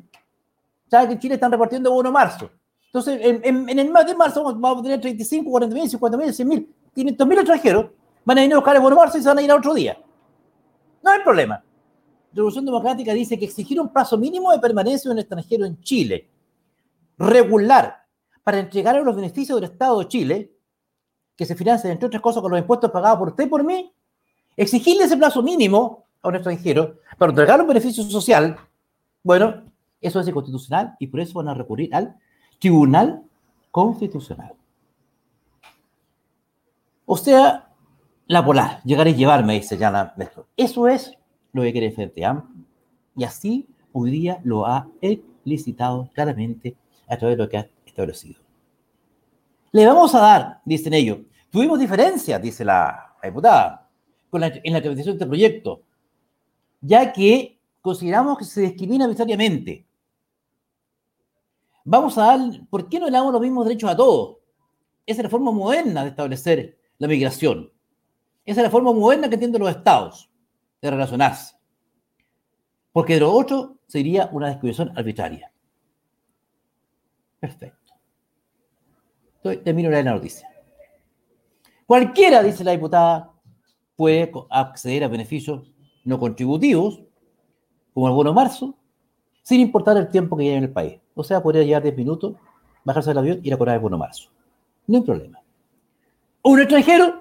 ¿Sabes 0.90 1.08
que 1.08 1.14
en 1.14 1.20
Chile 1.20 1.36
están 1.36 1.54
repartiendo 1.54 1.90
bono 1.90 2.12
marzo? 2.12 2.52
Entonces, 2.88 3.18
en, 3.24 3.70
el 3.80 3.90
mes 3.90 4.06
de 4.06 4.16
marzo 4.16 4.44
vamos, 4.44 4.82
a 4.82 4.84
tener 4.84 5.00
35, 5.00 5.50
40 5.50 5.74
mil, 5.74 5.90
50 5.90 6.18
mil, 6.18 6.34
100 6.34 6.48
mil, 6.48 6.76
500 6.94 7.28
mil 7.28 7.38
extranjeros. 7.38 7.86
Van 8.26 8.38
a 8.38 8.42
venir 8.42 8.56
a 8.56 8.58
buscar 8.58 8.76
el 8.76 8.82
bono 8.82 8.98
marzo 8.98 9.18
y 9.18 9.22
se 9.22 9.30
van 9.30 9.38
a 9.38 9.42
ir 9.42 9.50
a 9.50 9.56
otro 9.56 9.74
día. 9.74 9.98
No 11.04 11.12
hay 11.12 11.20
problema. 11.24 11.64
Revolución 12.34 12.66
Democrática 12.66 13.14
dice 13.14 13.38
que 13.38 13.46
exigir 13.46 13.80
un 13.80 13.90
plazo 13.90 14.18
mínimo 14.18 14.52
de 14.52 14.60
permanencia 14.60 15.10
de 15.10 15.14
un 15.14 15.20
extranjero 15.20 15.66
en 15.66 15.82
Chile, 15.82 16.30
regular, 17.18 18.06
para 18.44 18.60
entregar 18.60 18.96
los 19.04 19.16
beneficios 19.16 19.60
del 19.60 19.70
Estado 19.70 20.00
de 20.00 20.08
Chile, 20.08 20.52
que 21.36 21.46
se 21.46 21.56
financia, 21.56 21.92
entre 21.92 22.08
otras 22.08 22.22
cosas, 22.22 22.42
con 22.42 22.52
los 22.52 22.60
impuestos 22.60 22.92
pagados 22.92 23.20
por 23.20 23.30
usted 23.30 23.46
y 23.46 23.50
por 23.50 23.64
mí, 23.64 23.94
exigirle 24.56 25.06
ese 25.06 25.18
plazo 25.18 25.42
mínimo 25.44 26.06
a 26.22 26.30
un 26.30 26.36
extranjero 26.36 27.00
para 27.18 27.32
entregar 27.32 27.62
un 27.62 27.68
beneficio 27.68 28.04
social, 28.04 28.58
bueno, 29.24 29.64
eso 30.00 30.20
es 30.20 30.28
inconstitucional 30.28 30.96
y 31.00 31.08
por 31.08 31.20
eso 31.20 31.34
van 31.36 31.50
a 31.50 31.54
recurrir 31.54 31.94
al 31.94 32.16
Tribunal 32.60 33.24
Constitucional. 33.70 34.54
O 37.06 37.18
sea, 37.18 37.71
la 38.32 38.46
polar, 38.46 38.82
llegar 38.84 39.08
y 39.10 39.14
llevarme, 39.14 39.56
dice 39.56 39.78
Yana 39.78 40.16
Eso 40.56 40.88
es 40.88 41.18
lo 41.52 41.64
que 41.64 41.72
quiere 41.74 41.94
Amplio 42.26 42.66
y 43.14 43.26
así 43.26 43.68
hoy 43.92 44.10
día 44.10 44.40
lo 44.46 44.66
ha 44.66 44.88
explicitado 45.02 46.10
claramente 46.14 46.78
a 47.10 47.18
través 47.18 47.38
de 47.38 47.44
lo 47.44 47.50
que 47.50 47.58
ha 47.58 47.70
establecido. 47.86 48.40
Le 49.74 49.86
vamos 49.86 50.16
a 50.16 50.22
dar, 50.22 50.62
dicen 50.64 50.94
ellos, 50.94 51.20
tuvimos 51.50 51.78
diferencias, 51.78 52.42
dice 52.42 52.64
la, 52.64 53.16
diputada, 53.22 53.90
con 54.30 54.42
en 54.44 54.74
la 54.74 54.82
tramitación 54.82 55.18
de 55.18 55.24
este 55.24 55.28
proyecto, 55.28 55.82
ya 56.80 57.12
que 57.12 57.60
consideramos 57.82 58.38
que 58.38 58.46
se 58.46 58.62
discrimina 58.62 59.06
arbitrariamente 59.06 59.86
Vamos 61.84 62.18
a 62.18 62.28
dar, 62.28 62.40
¿por 62.70 62.88
qué 62.88 63.00
no 63.00 63.08
le 63.08 63.12
damos 63.12 63.34
los 63.34 63.42
mismos 63.42 63.66
derechos 63.66 63.90
a 63.90 63.98
todos? 63.98 64.38
Esa 65.06 65.22
es 65.22 65.24
la 65.24 65.30
forma 65.30 65.52
moderna 65.52 66.04
de 66.04 66.10
establecer 66.10 66.78
la 67.00 67.08
migración. 67.08 67.72
Esa 68.46 68.62
es 68.62 68.64
la 68.66 68.72
forma 68.72 68.92
moderna 68.92 69.30
que 69.30 69.36
entienden 69.36 69.62
los 69.62 69.72
estados 69.72 70.30
de 70.82 70.90
relacionarse. 70.90 71.56
Porque 72.92 73.14
de 73.14 73.20
lo 73.22 73.32
otro 73.32 73.78
sería 73.88 74.30
una 74.32 74.50
discriminación 74.50 74.98
arbitraria. 74.98 75.52
Perfecto. 77.40 77.94
Entonces, 79.38 79.64
termino 79.64 79.90
la 79.90 80.04
noticia. 80.04 80.48
Cualquiera, 81.86 82.44
dice 82.44 82.64
la 82.64 82.72
diputada, 82.72 83.32
puede 83.96 84.32
acceder 84.50 85.04
a 85.04 85.08
beneficios 85.08 85.72
no 86.04 86.20
contributivos, 86.20 87.02
como 87.94 88.08
el 88.08 88.14
bono 88.14 88.34
marzo, 88.34 88.76
sin 89.42 89.62
importar 89.62 89.98
el 89.98 90.10
tiempo 90.10 90.38
que 90.38 90.44
lleve 90.44 90.58
en 90.58 90.64
el 90.64 90.72
país. 90.72 91.00
O 91.16 91.24
sea, 91.24 91.42
podría 91.42 91.64
llegar 91.64 91.84
10 91.84 91.98
minutos, 91.98 92.36
bajarse 92.84 93.10
del 93.10 93.18
avión 93.18 93.40
y 93.44 93.48
ir 93.48 93.54
a 93.54 93.58
cobrar 93.58 93.76
el 93.76 93.82
bono 93.82 93.98
marzo. 93.98 94.30
No 94.88 94.98
hay 94.98 95.04
problema. 95.04 95.40
Un 96.44 96.60
extranjero 96.60 97.21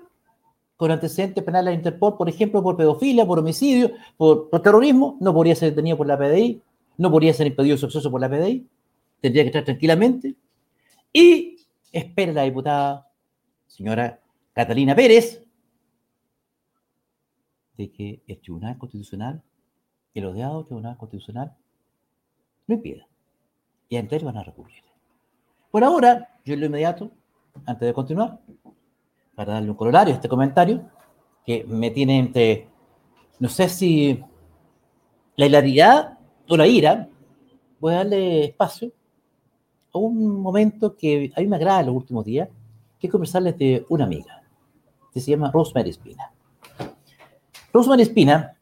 con 0.80 0.90
antecedentes 0.90 1.44
penales 1.44 1.72
de 1.72 1.74
Interpol, 1.74 2.16
por 2.16 2.26
ejemplo, 2.26 2.62
por 2.62 2.74
pedofilia, 2.74 3.26
por 3.26 3.38
homicidio, 3.38 3.90
por, 4.16 4.48
terrorismo, 4.62 5.18
no 5.20 5.34
podría 5.34 5.54
ser 5.54 5.72
detenido 5.72 5.98
por 5.98 6.06
la 6.06 6.16
PDI, 6.16 6.62
no 6.96 7.10
podría 7.10 7.34
ser 7.34 7.48
impedido 7.48 7.76
su 7.76 7.84
acceso 7.84 8.10
por 8.10 8.18
la 8.18 8.30
PDI, 8.30 8.66
tendría 9.20 9.42
que 9.42 9.48
estar 9.48 9.62
tranquilamente. 9.62 10.36
Y 11.12 11.58
espera 11.92 12.32
la 12.32 12.44
diputada 12.44 13.10
señora 13.66 14.20
Catalina 14.54 14.94
Pérez 14.96 15.44
de 17.76 17.92
que 17.92 18.22
el 18.26 18.40
Tribunal 18.40 18.78
Constitucional, 18.78 19.42
el 20.14 20.24
odiado 20.24 20.64
Tribunal 20.64 20.96
Constitucional, 20.96 21.54
no 22.66 22.76
impida 22.76 23.06
y 23.90 23.96
entonces 23.96 24.24
van 24.24 24.38
a 24.38 24.44
recurrir. 24.44 24.82
Por 25.70 25.84
ahora, 25.84 26.38
yo 26.46 26.54
en 26.54 26.60
lo 26.60 26.66
inmediato, 26.66 27.10
antes 27.66 27.86
de 27.86 27.92
continuar, 27.92 28.40
para 29.40 29.54
darle 29.54 29.70
un 29.70 29.76
corolario 29.76 30.12
a 30.12 30.16
este 30.16 30.28
comentario, 30.28 30.82
que 31.46 31.64
me 31.66 31.90
tiene 31.90 32.18
entre, 32.18 32.68
no 33.38 33.48
sé 33.48 33.70
si 33.70 34.22
la 35.34 35.46
hilaridad 35.46 36.18
o 36.46 36.58
la 36.58 36.66
ira, 36.66 37.08
voy 37.80 37.94
a 37.94 37.96
darle 37.96 38.44
espacio 38.44 38.92
a 39.94 39.98
un 39.98 40.42
momento 40.42 40.94
que 40.94 41.32
a 41.34 41.40
mí 41.40 41.46
me 41.46 41.56
agrada 41.56 41.80
en 41.80 41.86
los 41.86 41.96
últimos 41.96 42.26
días, 42.26 42.50
que 42.98 43.06
es 43.06 43.10
conversarles 43.10 43.56
de 43.56 43.86
una 43.88 44.04
amiga, 44.04 44.42
que 45.10 45.20
se 45.20 45.30
llama 45.30 45.50
Rosemary 45.50 45.88
Espina. 45.88 46.30
Rosemary 47.72 48.02
Espina 48.02 48.58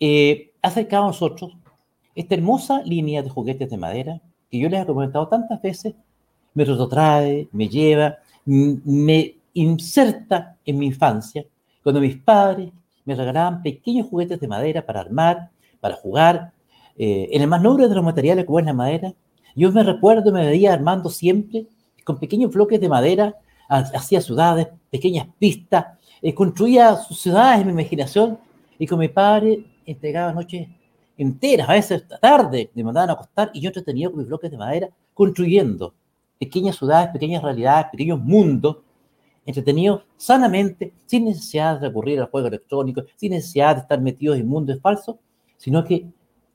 eh, 0.00 0.52
ha 0.62 0.68
acercado 0.68 1.04
a 1.04 1.08
nosotros 1.08 1.54
esta 2.14 2.34
hermosa 2.34 2.80
línea 2.80 3.22
de 3.22 3.28
juguetes 3.28 3.68
de 3.68 3.76
madera 3.76 4.22
que 4.50 4.58
yo 4.58 4.70
les 4.70 4.82
he 4.82 4.86
comentado 4.86 5.28
tantas 5.28 5.60
veces, 5.60 5.94
me 6.54 6.64
retrotrae, 6.64 7.50
me 7.52 7.68
lleva, 7.68 8.16
me 8.46 9.35
inserta 9.56 10.56
en 10.64 10.78
mi 10.78 10.86
infancia, 10.86 11.44
cuando 11.82 12.00
mis 12.00 12.16
padres 12.16 12.70
me 13.04 13.14
regalaban 13.14 13.62
pequeños 13.62 14.08
juguetes 14.08 14.38
de 14.38 14.48
madera 14.48 14.84
para 14.84 15.00
armar, 15.00 15.50
para 15.80 15.96
jugar, 15.96 16.52
eh, 16.98 17.28
en 17.32 17.42
el 17.42 17.48
más 17.48 17.62
noble 17.62 17.88
de 17.88 17.94
los 17.94 18.04
materiales 18.04 18.44
como 18.44 18.58
es 18.58 18.66
la 18.66 18.72
madera. 18.72 19.14
Yo 19.54 19.70
me 19.72 19.82
recuerdo, 19.82 20.32
me 20.32 20.44
veía 20.44 20.72
armando 20.72 21.08
siempre 21.08 21.66
con 22.04 22.18
pequeños 22.18 22.52
bloques 22.52 22.80
de 22.80 22.88
madera, 22.88 23.34
hacía 23.68 24.20
ciudades, 24.20 24.68
pequeñas 24.90 25.26
pistas, 25.38 25.86
eh, 26.22 26.34
construía 26.34 26.94
sus 26.96 27.20
ciudades 27.20 27.60
en 27.60 27.66
mi 27.66 27.72
imaginación 27.72 28.38
y 28.78 28.86
con 28.86 28.98
mi 28.98 29.08
padre 29.08 29.64
entregaba 29.86 30.32
noches 30.32 30.68
enteras, 31.16 31.68
a 31.68 31.72
veces 31.72 32.04
tarde, 32.20 32.70
me 32.74 32.84
mandaban 32.84 33.10
a 33.10 33.12
acostar 33.14 33.50
y 33.54 33.60
yo 33.60 33.68
entretenía 33.68 34.08
con 34.08 34.18
mis 34.18 34.28
bloques 34.28 34.50
de 34.50 34.58
madera 34.58 34.88
construyendo 35.14 35.94
pequeñas 36.38 36.76
ciudades, 36.76 37.08
pequeñas 37.08 37.42
realidades, 37.42 37.86
pequeños 37.90 38.20
mundos, 38.20 38.78
entretenidos 39.46 40.02
sanamente, 40.16 40.92
sin 41.06 41.24
necesidad 41.24 41.80
de 41.80 41.88
recurrir 41.88 42.20
al 42.20 42.26
juego 42.26 42.48
electrónico, 42.48 43.02
sin 43.16 43.32
necesidad 43.32 43.76
de 43.76 43.82
estar 43.82 44.00
metidos 44.00 44.38
en 44.38 44.48
mundos 44.48 44.80
falsos, 44.80 45.16
sino 45.56 45.84
que 45.84 46.06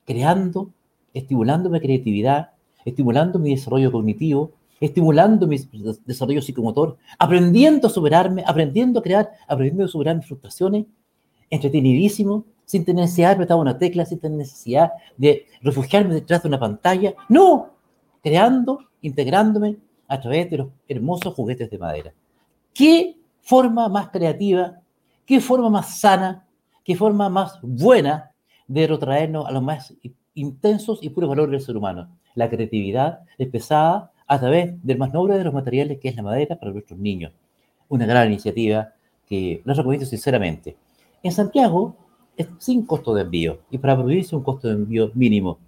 creando, 0.04 0.70
estimulando 1.14 1.70
mi 1.70 1.80
creatividad, 1.80 2.50
estimulando 2.84 3.38
mi 3.38 3.54
desarrollo 3.54 3.90
cognitivo, 3.90 4.52
estimulando 4.78 5.46
mi 5.46 5.56
desarrollo 6.04 6.42
psicomotor, 6.42 6.98
aprendiendo 7.18 7.86
a 7.86 7.90
superarme, 7.90 8.44
aprendiendo 8.46 9.00
a 9.00 9.02
crear, 9.02 9.30
aprendiendo 9.48 9.84
a 9.84 9.88
superar 9.88 10.16
mis 10.16 10.26
frustraciones, 10.26 10.86
entretenidísimo, 11.50 12.44
sin 12.64 12.84
tener 12.84 13.04
necesidad 13.04 13.28
de 13.28 13.34
apretar 13.34 13.56
una 13.56 13.78
tecla, 13.78 14.04
sin 14.04 14.18
tener 14.18 14.38
necesidad 14.38 14.90
de 15.16 15.46
refugiarme 15.60 16.14
detrás 16.14 16.42
de 16.42 16.48
una 16.48 16.58
pantalla. 16.58 17.14
No, 17.28 17.70
creando, 18.22 18.78
integrándome 19.02 19.76
a 20.08 20.20
través 20.20 20.50
de 20.50 20.58
los 20.58 20.68
hermosos 20.88 21.34
juguetes 21.34 21.70
de 21.70 21.78
madera. 21.78 22.14
¿Qué 22.74 23.16
forma 23.42 23.88
más 23.88 24.08
creativa, 24.08 24.80
qué 25.26 25.40
forma 25.40 25.68
más 25.68 26.00
sana, 26.00 26.46
qué 26.84 26.96
forma 26.96 27.28
más 27.28 27.58
buena 27.62 28.30
de 28.66 28.86
retraernos 28.86 29.46
a 29.46 29.52
los 29.52 29.62
más 29.62 29.94
intensos 30.34 31.00
y 31.02 31.10
puros 31.10 31.28
valores 31.28 31.52
del 31.52 31.60
ser 31.60 31.76
humano? 31.76 32.16
La 32.34 32.48
creatividad 32.48 33.20
expresada 33.36 34.10
a 34.26 34.40
través 34.40 34.82
del 34.82 34.96
más 34.96 35.12
noble 35.12 35.36
de 35.36 35.44
los 35.44 35.52
materiales 35.52 35.98
que 36.00 36.08
es 36.08 36.16
la 36.16 36.22
madera 36.22 36.56
para 36.56 36.72
nuestros 36.72 36.98
niños. 36.98 37.32
Una 37.88 38.06
gran 38.06 38.28
iniciativa 38.28 38.94
que 39.28 39.60
les 39.62 39.76
recomiendo 39.76 40.06
sinceramente. 40.06 40.76
En 41.22 41.32
Santiago 41.32 41.96
es 42.36 42.48
sin 42.58 42.86
costo 42.86 43.12
de 43.12 43.22
envío 43.22 43.60
y 43.70 43.76
para 43.76 43.96
producirse 43.96 44.34
un 44.34 44.42
costo 44.42 44.68
de 44.68 44.74
envío 44.74 45.10
mínimo. 45.14 45.58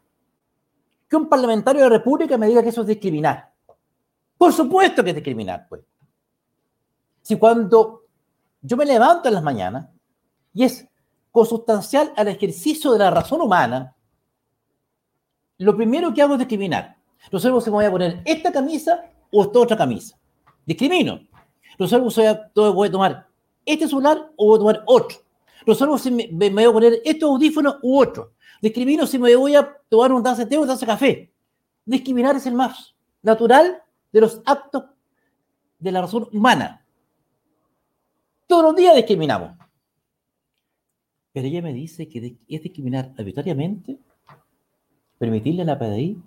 que 1.07 1.15
un 1.15 1.27
parlamentario 1.27 1.81
de 1.81 1.89
la 1.89 1.97
República 1.97 2.37
me 2.37 2.45
diga 2.45 2.61
que 2.61 2.69
eso 2.69 2.81
es 2.81 2.87
discriminar? 2.87 3.51
Por 4.37 4.53
supuesto 4.53 5.03
que 5.03 5.09
es 5.09 5.15
discriminar, 5.15 5.65
pues. 5.67 5.81
Si 7.23 7.35
cuando 7.39 8.03
yo 8.61 8.77
me 8.77 8.85
levanto 8.85 9.27
en 9.27 9.33
las 9.33 9.41
mañanas 9.41 9.89
y 10.53 10.65
es 10.65 10.87
consustancial 11.31 12.13
al 12.15 12.27
ejercicio 12.27 12.91
de 12.91 12.99
la 12.99 13.09
razón 13.09 13.41
humana, 13.41 13.95
lo 15.57 15.75
primero 15.75 16.13
que 16.13 16.21
hago 16.21 16.33
es 16.33 16.39
discriminar. 16.41 16.95
No 17.31 17.39
sé 17.39 17.47
si 17.47 17.69
me 17.71 17.75
voy 17.75 17.85
a 17.85 17.91
poner 17.91 18.21
esta 18.23 18.51
camisa 18.51 19.03
o 19.31 19.41
esta 19.41 19.57
otra 19.57 19.75
camisa. 19.75 20.15
Discrimino. 20.63 21.21
No 21.79 21.87
sé 21.87 21.95
si 22.11 22.21
voy 22.53 22.87
a 22.87 22.91
tomar 22.91 23.28
este 23.65 23.87
celular 23.87 24.31
o 24.35 24.47
voy 24.47 24.55
a 24.55 24.59
tomar 24.59 24.83
otro. 24.85 25.17
Sé 25.65 25.99
si 25.99 26.11
me, 26.11 26.49
voy 26.49 26.63
a 26.63 26.71
poner 26.71 27.01
estos 27.03 27.29
audífonos 27.29 27.77
u 27.81 27.99
otro. 27.99 28.33
Discrimino 28.61 29.05
si 29.05 29.19
me 29.19 29.35
voy 29.35 29.55
a 29.55 29.77
tomar 29.87 30.11
un 30.11 30.23
taza 30.23 30.43
de 30.43 30.49
té 30.49 30.57
o 30.57 30.61
un 30.61 30.67
taza 30.67 30.81
de 30.81 30.85
café. 30.85 31.31
Discriminar 31.85 32.35
es 32.35 32.45
el 32.45 32.53
más 32.53 32.95
natural 33.21 33.81
de 34.11 34.21
los 34.21 34.41
actos 34.45 34.85
de 35.77 35.91
la 35.91 36.01
razón 36.01 36.27
humana. 36.31 36.85
Todos 38.47 38.63
los 38.63 38.75
días 38.75 38.95
discriminamos. 38.95 39.51
Pero 41.31 41.47
ella 41.47 41.61
me 41.61 41.73
dice 41.73 42.09
que 42.09 42.37
es 42.47 42.61
discriminar 42.61 43.13
arbitrariamente, 43.17 43.99
permitirle 45.17 45.61
a 45.61 45.65
la 45.65 45.77
PDI 45.77 46.21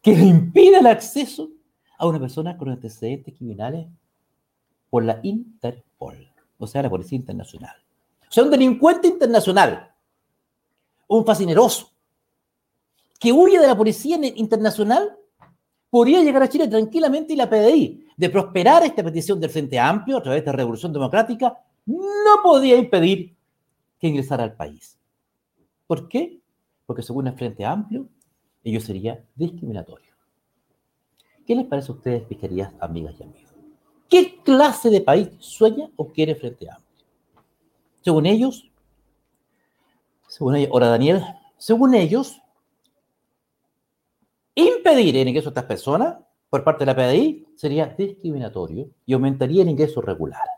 que 0.00 0.16
le 0.16 0.24
impida 0.24 0.78
el 0.78 0.86
acceso 0.86 1.50
a 1.98 2.06
una 2.06 2.20
persona 2.20 2.56
con 2.56 2.70
antecedentes 2.70 3.34
criminales 3.34 3.88
por 4.88 5.04
la 5.04 5.18
Interpol, 5.22 6.30
o 6.58 6.66
sea, 6.66 6.82
la 6.82 6.90
Policía 6.90 7.16
Internacional. 7.16 7.76
O 8.28 8.32
sea, 8.32 8.44
un 8.44 8.50
delincuente 8.50 9.08
internacional 9.08 9.88
un 11.08 11.24
fascineroso, 11.24 11.90
que 13.18 13.32
huye 13.32 13.58
de 13.58 13.66
la 13.66 13.76
policía 13.76 14.18
internacional, 14.36 15.16
podría 15.90 16.22
llegar 16.22 16.42
a 16.42 16.48
Chile 16.48 16.68
tranquilamente 16.68 17.32
y 17.32 17.36
la 17.36 17.50
PDI, 17.50 18.06
de 18.16 18.30
prosperar 18.30 18.84
esta 18.84 19.02
petición 19.02 19.40
del 19.40 19.50
Frente 19.50 19.78
Amplio 19.78 20.18
a 20.18 20.22
través 20.22 20.42
de 20.42 20.46
la 20.46 20.56
Revolución 20.56 20.92
Democrática, 20.92 21.58
no 21.86 22.42
podía 22.42 22.76
impedir 22.76 23.34
que 23.98 24.08
ingresara 24.08 24.44
al 24.44 24.54
país. 24.54 24.98
¿Por 25.86 26.08
qué? 26.08 26.40
Porque 26.86 27.02
según 27.02 27.26
el 27.26 27.34
Frente 27.34 27.64
Amplio, 27.64 28.06
ello 28.62 28.80
sería 28.80 29.24
discriminatorio. 29.34 30.12
¿Qué 31.46 31.56
les 31.56 31.66
parece 31.66 31.90
a 31.90 31.94
ustedes, 31.94 32.28
mis 32.28 32.68
amigas 32.80 33.14
y 33.18 33.22
amigos? 33.22 33.47
¿Qué 34.08 34.40
clase 34.42 34.90
de 34.90 35.00
país 35.00 35.28
sueña 35.38 35.90
o 35.96 36.08
quiere 36.08 36.34
Frente 36.34 36.70
Amplio? 36.70 37.04
Según 38.00 38.26
ellos, 38.26 38.70
según 40.26 40.56
ellos, 40.56 40.70
ahora 40.72 40.88
Daniel, 40.88 41.22
según 41.58 41.94
ellos, 41.94 42.40
impedir 44.54 45.16
el 45.16 45.28
ingreso 45.28 45.50
de 45.50 45.52
estas 45.52 45.64
personas 45.64 46.16
por 46.48 46.64
parte 46.64 46.84
de 46.84 46.86
la 46.86 46.96
PDI 46.96 47.46
sería 47.54 47.86
discriminatorio 47.86 48.88
y 49.04 49.12
aumentaría 49.12 49.62
el 49.62 49.68
ingreso 49.68 50.00
regular. 50.00 50.48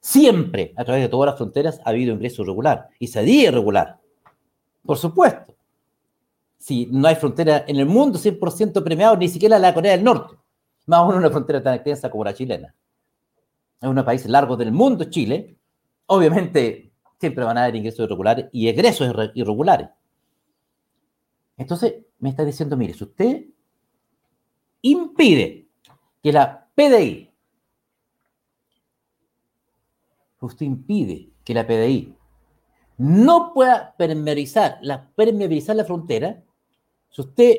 Siempre, 0.00 0.72
a 0.76 0.84
través 0.84 1.02
de 1.02 1.08
todas 1.08 1.26
las 1.26 1.36
fronteras, 1.36 1.80
ha 1.84 1.90
habido 1.90 2.14
ingreso 2.14 2.42
regular 2.42 2.88
y 2.98 3.16
haría 3.16 3.48
irregular. 3.48 4.00
Por 4.84 4.96
supuesto. 4.96 5.54
Si 6.56 6.86
no 6.86 7.06
hay 7.06 7.14
frontera 7.14 7.64
en 7.68 7.76
el 7.76 7.86
mundo 7.86 8.18
100% 8.18 8.82
premiado, 8.82 9.16
ni 9.16 9.28
siquiera 9.28 9.58
la 9.58 9.72
Corea 9.72 9.92
del 9.92 10.02
Norte, 10.02 10.37
más 10.88 11.00
aún 11.00 11.14
una 11.16 11.30
frontera 11.30 11.62
tan 11.62 11.74
extensa 11.74 12.10
como 12.10 12.24
la 12.24 12.34
chilena. 12.34 12.74
Es 13.80 13.88
un 13.88 14.04
país 14.04 14.26
largo 14.26 14.56
del 14.56 14.72
mundo, 14.72 15.04
Chile. 15.04 15.56
Obviamente, 16.06 16.90
siempre 17.20 17.44
van 17.44 17.58
a 17.58 17.64
haber 17.64 17.76
ingresos 17.76 18.00
irregulares 18.00 18.46
y 18.52 18.68
egresos 18.68 19.14
irregulares. 19.34 19.88
Entonces, 21.56 21.94
me 22.18 22.30
está 22.30 22.44
diciendo, 22.44 22.76
mire, 22.76 22.94
si 22.94 23.04
usted 23.04 23.44
impide 24.82 25.68
que 26.22 26.32
la 26.32 26.68
PDI, 26.74 27.30
usted 30.40 30.66
impide 30.66 31.30
que 31.44 31.54
la 31.54 31.66
PDI 31.66 32.14
no 32.96 33.52
pueda 33.52 33.94
permeabilizar 33.96 34.80
permeabilizar 35.14 35.76
la 35.76 35.84
frontera, 35.84 36.42
si 37.10 37.20
usted 37.20 37.56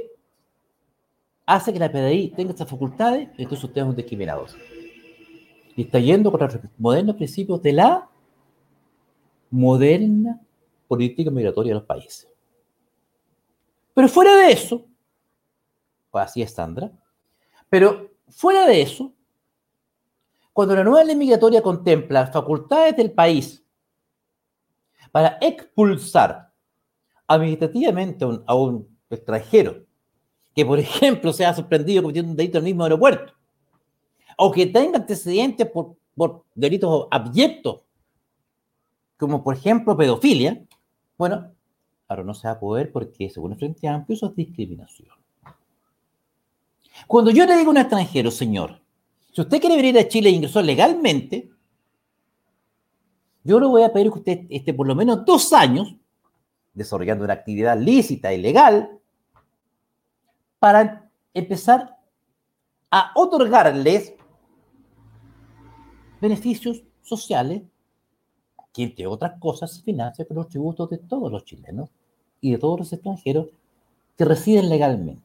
hace 1.50 1.74
que 1.74 1.80
la 1.80 1.92
PDI 1.92 2.30
tenga 2.36 2.52
estas 2.52 2.70
facultades, 2.70 3.28
entonces 3.36 3.64
usted 3.64 3.82
es 3.82 3.88
un 3.88 3.96
discriminador. 3.96 4.50
Y 5.76 5.82
está 5.82 5.98
yendo 5.98 6.30
contra 6.30 6.48
los 6.48 6.62
modernos 6.78 7.16
principios 7.16 7.60
de 7.64 7.74
la 7.74 8.08
moderna 9.50 10.40
política 10.88 11.32
migratoria 11.32 11.72
de 11.72 11.80
los 11.80 11.88
países. 11.88 12.30
Pero 13.96 14.08
fuera 14.08 14.36
de 14.36 14.52
eso, 14.52 14.86
pues 16.12 16.26
así 16.26 16.44
es 16.44 16.52
Sandra, 16.52 16.92
pero 17.68 18.12
fuera 18.28 18.68
de 18.68 18.84
eso, 18.84 19.12
cuando 20.54 20.76
la 20.76 20.84
nueva 20.84 21.04
ley 21.04 21.16
migratoria 21.16 21.64
contempla 21.64 22.28
facultades 22.28 22.96
del 22.96 23.12
país 23.12 23.64
para 25.12 25.40
expulsar 25.42 26.54
administrativamente 27.26 28.24
a 28.46 28.54
un, 28.56 28.88
extranjero 29.10 29.88
que, 30.56 30.66
por 30.66 30.80
ejemplo, 30.80 31.34
sea 31.34 31.54
sorprendido 31.54 32.02
cometiendo 32.02 32.32
un 32.32 32.38
delito 32.38 32.58
en 32.58 32.66
el 32.66 32.72
mismo 32.72 32.84
aeropuerto, 32.84 33.34
o 34.38 34.52
que 34.52 34.66
tenga 34.68 34.98
antecedentes 34.98 35.68
por, 35.68 35.96
por 36.16 36.44
delitos 36.56 37.08
abyectos 37.12 37.82
como 39.20 39.44
por 39.44 39.54
ejemplo 39.54 39.98
pedofilia, 39.98 40.64
bueno, 41.18 41.52
ahora 42.08 42.24
no 42.24 42.34
se 42.34 42.48
va 42.48 42.54
a 42.54 42.60
poder 42.60 42.90
porque 42.90 43.30
según 43.30 43.52
el 43.52 43.58
Frente 43.58 43.86
Amplio 43.86 44.16
eso 44.16 44.28
es 44.28 44.36
discriminación. 44.36 45.10
Cuando 47.06 47.30
yo 47.30 47.46
le 47.46 47.58
digo 47.58 47.68
a 47.68 47.72
un 47.72 47.78
extranjero, 47.78 48.32
señor, 48.32 48.80
si 49.34 49.42
usted 49.42 49.60
quiere 49.60 49.76
venir 49.76 49.98
a 50.00 50.08
Chile 50.08 50.30
e 50.30 50.32
ingresar 50.32 50.64
legalmente, 50.64 51.50
yo 53.44 53.60
le 53.60 53.66
voy 53.68 53.84
a 53.84 53.92
pedir 53.92 54.10
que 54.10 54.20
usted 54.20 54.40
esté 54.50 54.74
por 54.74 54.88
lo 54.88 54.96
menos 54.96 55.26
dos 55.26 55.52
años 55.52 55.94
desarrollando 56.74 57.26
una 57.26 57.34
actividad 57.34 57.78
lícita 57.78 58.34
y 58.34 58.42
legal 58.42 58.90
para 60.60 61.10
empezar 61.34 61.98
a 62.91 63.12
otorgarles 63.15 64.13
beneficios 66.19 66.84
sociales 67.02 67.63
que 68.74 68.84
entre 68.84 69.08
otras 69.08 69.39
cosas 69.39 69.74
se 69.74 69.82
financia 69.82 70.26
con 70.26 70.38
los 70.38 70.50
tributos 70.50 70.89
de 70.89 70.98
todos 70.98 71.32
los 71.32 71.45
chilenos 71.45 71.89
y 72.41 72.52
de 72.52 72.58
todos 72.58 72.80
los 72.80 72.93
extranjeros 72.93 73.48
que 74.17 74.26
residen 74.26 74.69
legalmente. 74.69 75.24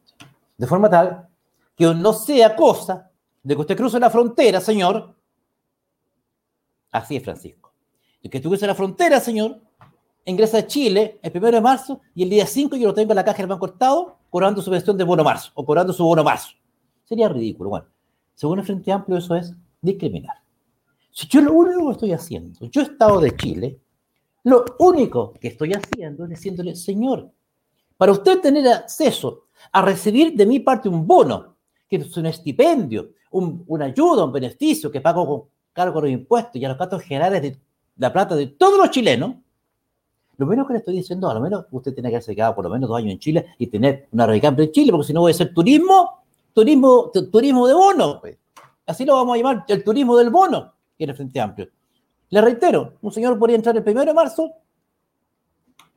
De 0.56 0.66
forma 0.66 0.88
tal 0.88 1.28
que 1.76 1.92
no 1.94 2.12
sea 2.12 2.54
cosa 2.54 3.10
de 3.42 3.54
que 3.54 3.60
usted 3.60 3.76
cruce 3.76 3.98
la 3.98 4.10
frontera, 4.10 4.60
señor. 4.60 5.14
Así 6.90 7.16
es, 7.16 7.24
Francisco. 7.24 7.72
De 8.22 8.30
que 8.30 8.40
tú 8.40 8.48
cruce 8.48 8.66
la 8.66 8.74
frontera, 8.74 9.20
señor, 9.20 9.60
ingresa 10.24 10.58
a 10.58 10.66
Chile 10.66 11.18
el 11.22 11.30
primero 11.30 11.56
de 11.56 11.60
marzo 11.60 12.00
y 12.14 12.22
el 12.22 12.30
día 12.30 12.46
5 12.46 12.76
yo 12.76 12.88
lo 12.88 12.94
tengo 12.94 13.12
en 13.12 13.16
la 13.16 13.24
caja 13.24 13.38
del 13.38 13.46
Banco 13.48 13.66
Estado 13.66 14.18
cobrando 14.30 14.62
su 14.62 14.70
pensión 14.70 14.96
de 14.96 15.04
bono 15.04 15.22
marzo 15.22 15.50
o 15.54 15.64
cobrando 15.64 15.92
su 15.92 16.04
bono 16.04 16.24
marzo. 16.24 16.50
Sería 17.04 17.28
ridículo. 17.28 17.70
Bueno, 17.70 17.86
Según 18.34 18.58
el 18.58 18.64
Frente 18.64 18.90
Amplio, 18.90 19.18
eso 19.18 19.36
es 19.36 19.52
discriminar. 19.80 20.36
Si 21.10 21.28
yo 21.28 21.40
lo 21.40 21.52
único 21.52 21.86
que 21.86 21.92
estoy 21.92 22.12
haciendo, 22.12 22.66
yo 22.66 22.82
Estado 22.82 23.20
de 23.20 23.36
Chile, 23.36 23.78
lo 24.42 24.64
único 24.78 25.32
que 25.34 25.48
estoy 25.48 25.72
haciendo 25.72 26.24
es 26.24 26.30
diciéndole, 26.30 26.74
señor, 26.74 27.30
para 27.96 28.12
usted 28.12 28.40
tener 28.40 28.66
acceso 28.66 29.44
a 29.70 29.82
recibir 29.82 30.34
de 30.34 30.46
mi 30.46 30.60
parte 30.60 30.88
un 30.88 31.06
bono, 31.06 31.56
que 31.88 31.96
es 31.96 32.16
un 32.16 32.26
estipendio, 32.26 33.10
un, 33.30 33.62
una 33.68 33.86
ayuda, 33.86 34.24
un 34.24 34.32
beneficio 34.32 34.90
que 34.90 35.00
pago 35.00 35.26
con 35.26 35.48
cargo 35.72 36.00
de 36.00 36.08
los 36.08 36.20
impuestos 36.20 36.60
y 36.60 36.64
a 36.64 36.68
los 36.68 36.78
gastos 36.78 37.02
generales 37.02 37.42
de 37.42 37.60
la 37.96 38.12
plata 38.12 38.34
de 38.34 38.48
todos 38.48 38.78
los 38.78 38.90
chilenos, 38.90 39.36
lo 40.36 40.46
menos 40.46 40.66
que 40.66 40.72
le 40.74 40.78
estoy 40.80 40.96
diciendo, 40.96 41.28
a 41.28 41.34
lo 41.34 41.40
menos 41.40 41.66
usted 41.70 41.94
tiene 41.94 42.08
que 42.08 42.16
haberse 42.16 42.34
quedado 42.34 42.54
por 42.54 42.64
lo 42.64 42.70
menos 42.70 42.88
dos 42.88 42.98
años 42.98 43.12
en 43.12 43.18
Chile 43.18 43.46
y 43.58 43.66
tener 43.66 44.08
una 44.12 44.26
radicante 44.26 44.64
en 44.64 44.72
Chile, 44.72 44.92
porque 44.92 45.06
si 45.06 45.12
no 45.12 45.20
voy 45.20 45.30
a 45.30 45.34
ser 45.34 45.54
turismo, 45.54 46.24
turismo, 46.52 47.10
turismo 47.30 47.66
de 47.66 47.74
bono. 47.74 48.20
Pues. 48.20 48.36
Así 48.86 49.04
lo 49.04 49.14
vamos 49.14 49.34
a 49.34 49.38
llamar, 49.38 49.64
el 49.68 49.84
turismo 49.84 50.16
del 50.16 50.30
bono, 50.30 50.72
que 50.96 51.04
el 51.04 51.14
Frente 51.14 51.40
Amplio. 51.40 51.68
Le 52.30 52.40
reitero, 52.40 52.94
un 53.02 53.12
señor 53.12 53.38
podría 53.38 53.56
entrar 53.56 53.76
el 53.76 53.82
primero 53.82 54.06
de 54.06 54.14
marzo, 54.14 54.50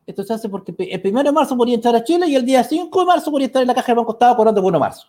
esto 0.07 0.23
se 0.23 0.33
hace 0.33 0.47
porque 0.47 0.73
el 0.77 1.01
primero 1.01 1.25
de 1.29 1.33
marzo 1.33 1.57
podría 1.57 1.75
entrar 1.75 1.93
a 1.95 2.03
Chile 2.03 2.27
y 2.27 2.35
el 2.35 2.45
día 2.45 2.63
5 2.63 2.97
de 2.97 3.05
marzo 3.05 3.29
podría 3.29 3.47
estar 3.47 3.61
en 3.61 3.67
la 3.67 3.75
caja 3.75 3.87
del 3.87 3.97
Banco 3.97 4.13
Estado 4.13 4.37
cobrando 4.37 4.61
el 4.61 4.67
1 4.67 4.77
de 4.77 4.79
marzo. 4.79 5.07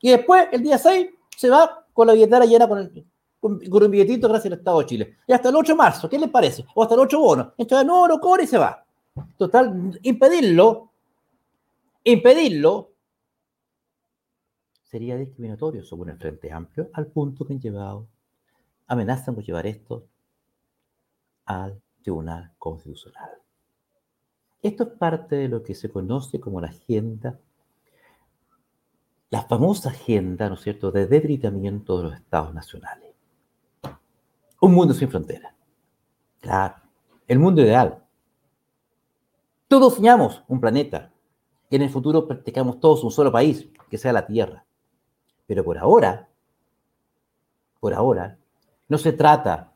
Y 0.00 0.10
después, 0.10 0.48
el 0.50 0.62
día 0.62 0.78
6, 0.78 1.08
se 1.36 1.50
va 1.50 1.84
con 1.92 2.06
la 2.06 2.14
billetera 2.14 2.46
llena 2.46 2.66
con, 2.66 2.78
el, 2.78 3.06
con, 3.40 3.52
un 3.54 3.90
billetito 3.90 4.28
gracias 4.28 4.52
al 4.52 4.58
Estado 4.58 4.80
de 4.80 4.86
Chile. 4.86 5.16
Y 5.26 5.32
hasta 5.32 5.48
el 5.48 5.56
8 5.56 5.72
de 5.72 5.76
marzo, 5.76 6.08
¿qué 6.08 6.18
les 6.18 6.30
parece? 6.30 6.64
O 6.74 6.82
hasta 6.82 6.94
el 6.94 7.00
8 7.00 7.18
bono. 7.18 7.54
Entra 7.56 7.78
de 7.78 7.84
nuevo, 7.84 8.06
lo 8.06 8.20
cobra 8.20 8.42
y 8.42 8.46
se 8.46 8.58
va. 8.58 8.84
Total, 9.36 9.98
impedirlo, 10.02 10.90
impedirlo, 12.04 12.92
sería 14.82 15.16
discriminatorio 15.16 15.84
según 15.84 16.10
el 16.10 16.18
Frente 16.18 16.52
Amplio, 16.52 16.90
al 16.92 17.06
punto 17.06 17.46
que 17.46 17.54
han 17.54 17.60
llevado, 17.60 18.06
amenazan 18.86 19.34
con 19.34 19.44
llevar 19.44 19.66
esto 19.66 20.04
al 21.46 21.80
Tribunal 22.02 22.52
Constitucional. 22.58 23.30
Esto 24.62 24.82
es 24.84 24.90
parte 24.90 25.36
de 25.36 25.48
lo 25.48 25.62
que 25.62 25.74
se 25.74 25.90
conoce 25.90 26.40
como 26.40 26.60
la 26.60 26.68
agenda, 26.68 27.38
la 29.30 29.42
famosa 29.42 29.90
agenda, 29.90 30.48
¿no 30.48 30.54
es 30.54 30.60
cierto?, 30.60 30.90
de 30.90 31.06
debilitamiento 31.06 31.98
de 31.98 32.04
los 32.04 32.14
estados 32.14 32.52
nacionales. 32.52 33.09
Un 34.60 34.74
mundo 34.74 34.92
sin 34.92 35.08
fronteras. 35.08 35.54
Claro, 36.40 36.76
el 37.26 37.38
mundo 37.38 37.62
ideal. 37.62 38.04
Todos 39.68 39.94
soñamos 39.94 40.42
un 40.48 40.60
planeta 40.60 41.12
que 41.70 41.76
en 41.76 41.82
el 41.82 41.90
futuro 41.90 42.26
practicamos 42.26 42.78
todos 42.78 43.02
un 43.04 43.10
solo 43.10 43.32
país, 43.32 43.68
que 43.88 43.96
sea 43.96 44.12
la 44.12 44.26
Tierra. 44.26 44.64
Pero 45.46 45.64
por 45.64 45.78
ahora, 45.78 46.28
por 47.78 47.94
ahora, 47.94 48.36
no 48.88 48.98
se 48.98 49.12
trata, 49.12 49.72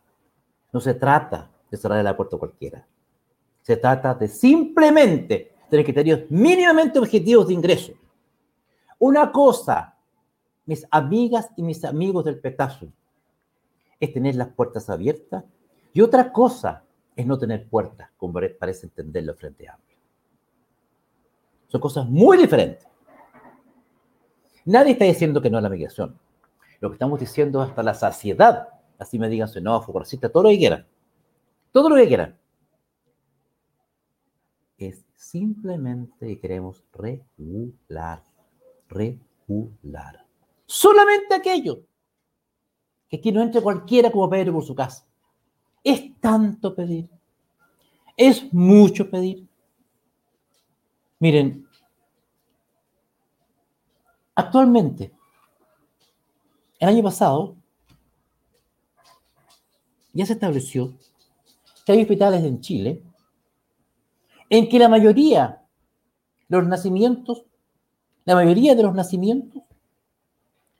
no 0.73 0.81
se 0.81 0.95
trata 0.95 1.51
de 1.71 1.77
cerrar 1.77 2.05
el 2.05 2.17
puerta 2.17 2.37
a 2.37 2.39
cualquiera. 2.39 2.87
Se 3.63 3.77
trata 3.77 4.15
de 4.15 4.29
simplemente 4.29 5.55
tener 5.71 5.85
criterios 5.85 6.21
mínimamente 6.29 6.99
objetivos 6.99 7.49
de 7.49 7.55
ingreso. 7.55 7.93
Una 8.99 9.33
cosa, 9.33 9.97
mis 10.67 10.87
amigas 10.91 11.49
y 11.57 11.63
mis 11.63 11.85
amigos 11.85 12.25
del 12.25 12.39
petazo, 12.39 12.89
es 14.05 14.13
tener 14.13 14.37
las 14.37 14.49
puertas 14.49 14.91
abiertas 14.91 15.45
y 15.93 16.01
otra 16.01 16.33
cosa 16.33 16.85
es 17.17 17.27
no 17.27 17.39
tener 17.39 17.69
puertas, 17.69 18.11
como 18.17 18.41
parece 18.59 18.87
entenderlo 18.87 19.35
frente 19.35 19.69
a 19.69 19.75
amplio. 19.75 19.99
Son 21.69 21.81
cosas 21.81 22.09
muy 22.09 22.37
diferentes. 22.37 22.87
Nadie 24.65 24.93
está 24.93 25.05
diciendo 25.05 25.41
que 25.43 25.51
no 25.51 25.59
a 25.59 25.61
la 25.61 25.69
migración. 25.69 26.19
Lo 26.81 26.91
que 26.91 26.95
estamos 26.95 27.21
diciendo 27.21 27.61
hasta 27.61 27.83
la 27.83 27.95
saciedad, 27.95 28.69
así 28.99 29.19
me 29.19 29.29
digan 29.29 29.49
xenófobo, 29.49 30.01
racista, 30.01 30.29
todo 30.29 30.45
lo 30.45 30.49
que 30.51 30.59
quieran. 30.59 30.87
Todo 31.71 31.89
lo 31.89 31.97
que 31.97 32.07
quieran 32.07 32.39
es 34.79 35.05
simplemente 35.15 36.39
queremos 36.41 36.85
regular, 36.93 38.23
regular. 38.89 40.27
Solamente 40.67 41.35
aquello 41.35 41.83
que 43.09 43.17
aquí 43.17 43.33
no 43.33 43.43
entre 43.43 43.63
cualquiera 43.63 44.11
como 44.11 44.31
Pedro 44.31 44.55
por 44.55 44.65
su 44.65 44.75
casa. 44.75 45.07
Es 45.83 46.19
tanto 46.21 46.75
pedir. 46.75 47.09
Es 48.17 48.53
mucho 48.53 49.11
pedir. 49.11 49.47
Miren, 51.19 51.67
actualmente, 54.35 55.13
el 56.79 56.89
año 56.89 57.03
pasado, 57.03 57.57
ya 60.13 60.27
se 60.27 60.35
estableció 60.35 60.95
que 61.85 61.93
hay 61.93 62.03
hospitales 62.03 62.45
en 62.45 62.61
Chile 62.61 63.03
en 64.49 64.69
que 64.69 64.79
la 64.79 64.89
mayoría 64.89 65.63
de 66.49 66.57
los 66.57 66.67
nacimientos, 66.67 67.45
la 68.25 68.35
mayoría 68.35 68.75
de 68.75 68.83
los 68.83 68.95
nacimientos 68.95 69.63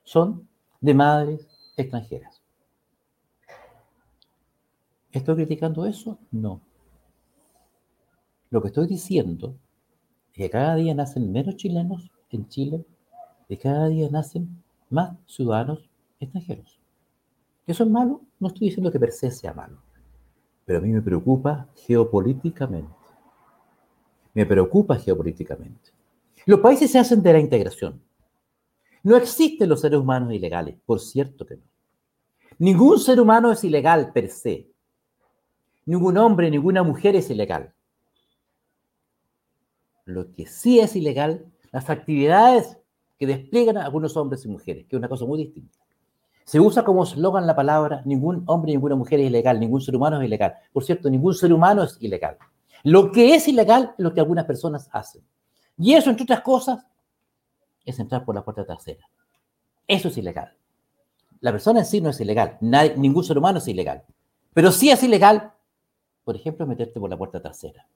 son 0.03 0.49
de 0.81 0.95
madres 0.95 1.49
extranjeras. 1.77 2.43
¿Estoy 5.13 5.37
criticando 5.37 5.87
eso? 5.87 6.19
No. 6.31 6.61
Lo 8.51 8.61
que 8.61 8.69
estoy 8.69 8.87
diciendo 8.87 9.57
es 10.33 10.39
que 10.39 10.51
cada 10.51 10.75
día 10.77 10.95
nacen 10.95 11.31
menos 11.31 11.57
chilenos 11.57 12.11
en 12.31 12.49
Chile 12.49 12.85
y 13.49 13.57
cada 13.57 13.89
día 13.89 14.09
nacen 14.11 14.63
más 14.91 15.17
ciudadanos 15.27 15.89
extranjeros. 16.21 16.81
¿Eso 17.67 17.85
es 17.85 17.91
malo? 17.91 18.23
No 18.41 18.49
estoy 18.49 18.69
diciendo 18.69 18.91
que 18.91 18.99
per 18.99 19.13
se 19.13 19.31
sea 19.31 19.55
malo, 19.55 19.79
pero 20.65 20.79
a 20.79 20.83
mí 20.83 20.91
me 20.91 21.01
preocupa 21.01 21.69
geopolíticamente 21.75 23.05
me 24.35 24.45
preocupa 24.45 24.97
geopolíticamente. 24.97 25.93
Los 26.45 26.61
países 26.61 26.91
se 26.91 26.99
hacen 26.99 27.23
de 27.23 27.33
la 27.33 27.39
integración. 27.39 28.03
No 29.05 29.17
existen 29.17 29.69
los 29.69 29.83
seres 29.83 30.01
humanos 30.01 30.33
ilegales, 30.33 30.77
por 30.85 30.99
cierto 30.99 31.45
que 31.45 31.57
no. 31.57 31.63
Ningún 32.59 32.99
ser 32.99 33.21
humano 33.21 33.53
es 33.53 33.63
ilegal 33.63 34.13
per 34.13 34.31
se. 34.31 34.71
Ningún 35.85 36.17
hombre, 36.17 36.51
ninguna 36.51 36.83
mujer 36.83 37.15
es 37.15 37.29
ilegal. 37.29 37.75
Lo 40.07 40.33
que 40.33 40.47
sí 40.47 40.81
es 40.81 40.97
ilegal, 40.97 41.45
las 41.71 41.91
actividades 41.91 42.79
que 43.19 43.27
despliegan 43.27 43.77
algunos 43.77 44.17
hombres 44.17 44.45
y 44.47 44.49
mujeres, 44.49 44.87
que 44.87 44.97
es 44.97 44.99
una 44.99 45.09
cosa 45.09 45.27
muy 45.27 45.39
distinta. 45.39 45.79
Se 46.45 46.59
usa 46.59 46.83
como 46.83 47.05
eslogan 47.05 47.47
la 47.47 47.57
palabra 47.57 48.03
ningún 48.07 48.43
hombre, 48.47 48.73
ninguna 48.73 48.97
mujer 48.97 49.21
es 49.21 49.27
ilegal, 49.27 49.61
ningún 49.61 49.83
ser 49.83 49.97
humano 49.97 50.19
es 50.19 50.27
ilegal. 50.27 50.55
Por 50.73 50.83
cierto, 50.83 51.11
ningún 51.11 51.35
ser 51.35 51.53
humano 51.53 51.83
es 51.83 51.99
ilegal. 52.01 52.39
Lo 52.85 53.13
que 53.13 53.35
es 53.35 53.49
ilegal 53.49 53.95
es 53.99 54.05
lo 54.05 54.15
que 54.15 54.21
algunas 54.21 54.47
personas 54.47 54.89
hacen. 54.93 55.23
Y 55.77 55.93
eso, 55.93 56.09
entre 56.09 56.25
otras 56.25 56.41
cosas, 56.41 56.87
es 57.85 57.99
entrar 57.99 58.25
por 58.25 58.35
la 58.35 58.45
puerta 58.45 58.65
trasera. 58.65 59.09
Eso 59.87 60.09
es 60.09 60.17
ilegal. 60.17 60.57
La 61.41 61.53
persona 61.53 61.81
en 61.81 61.87
sí 61.87 62.01
no 62.01 62.11
es 62.11 62.21
ilegal. 62.21 62.57
ningún 62.61 63.25
ser 63.25 63.39
humano 63.39 63.59
es 63.59 63.69
ilegal. 63.69 64.05
Pero 64.53 64.73
sí 64.73 64.91
es 64.91 65.03
ilegal, 65.03 65.53
por 66.25 66.37
ejemplo, 66.37 66.67
meterte 66.67 67.01
por 67.01 67.11
la 67.11 67.19
puerta 67.19 67.43
trasera 67.43 67.87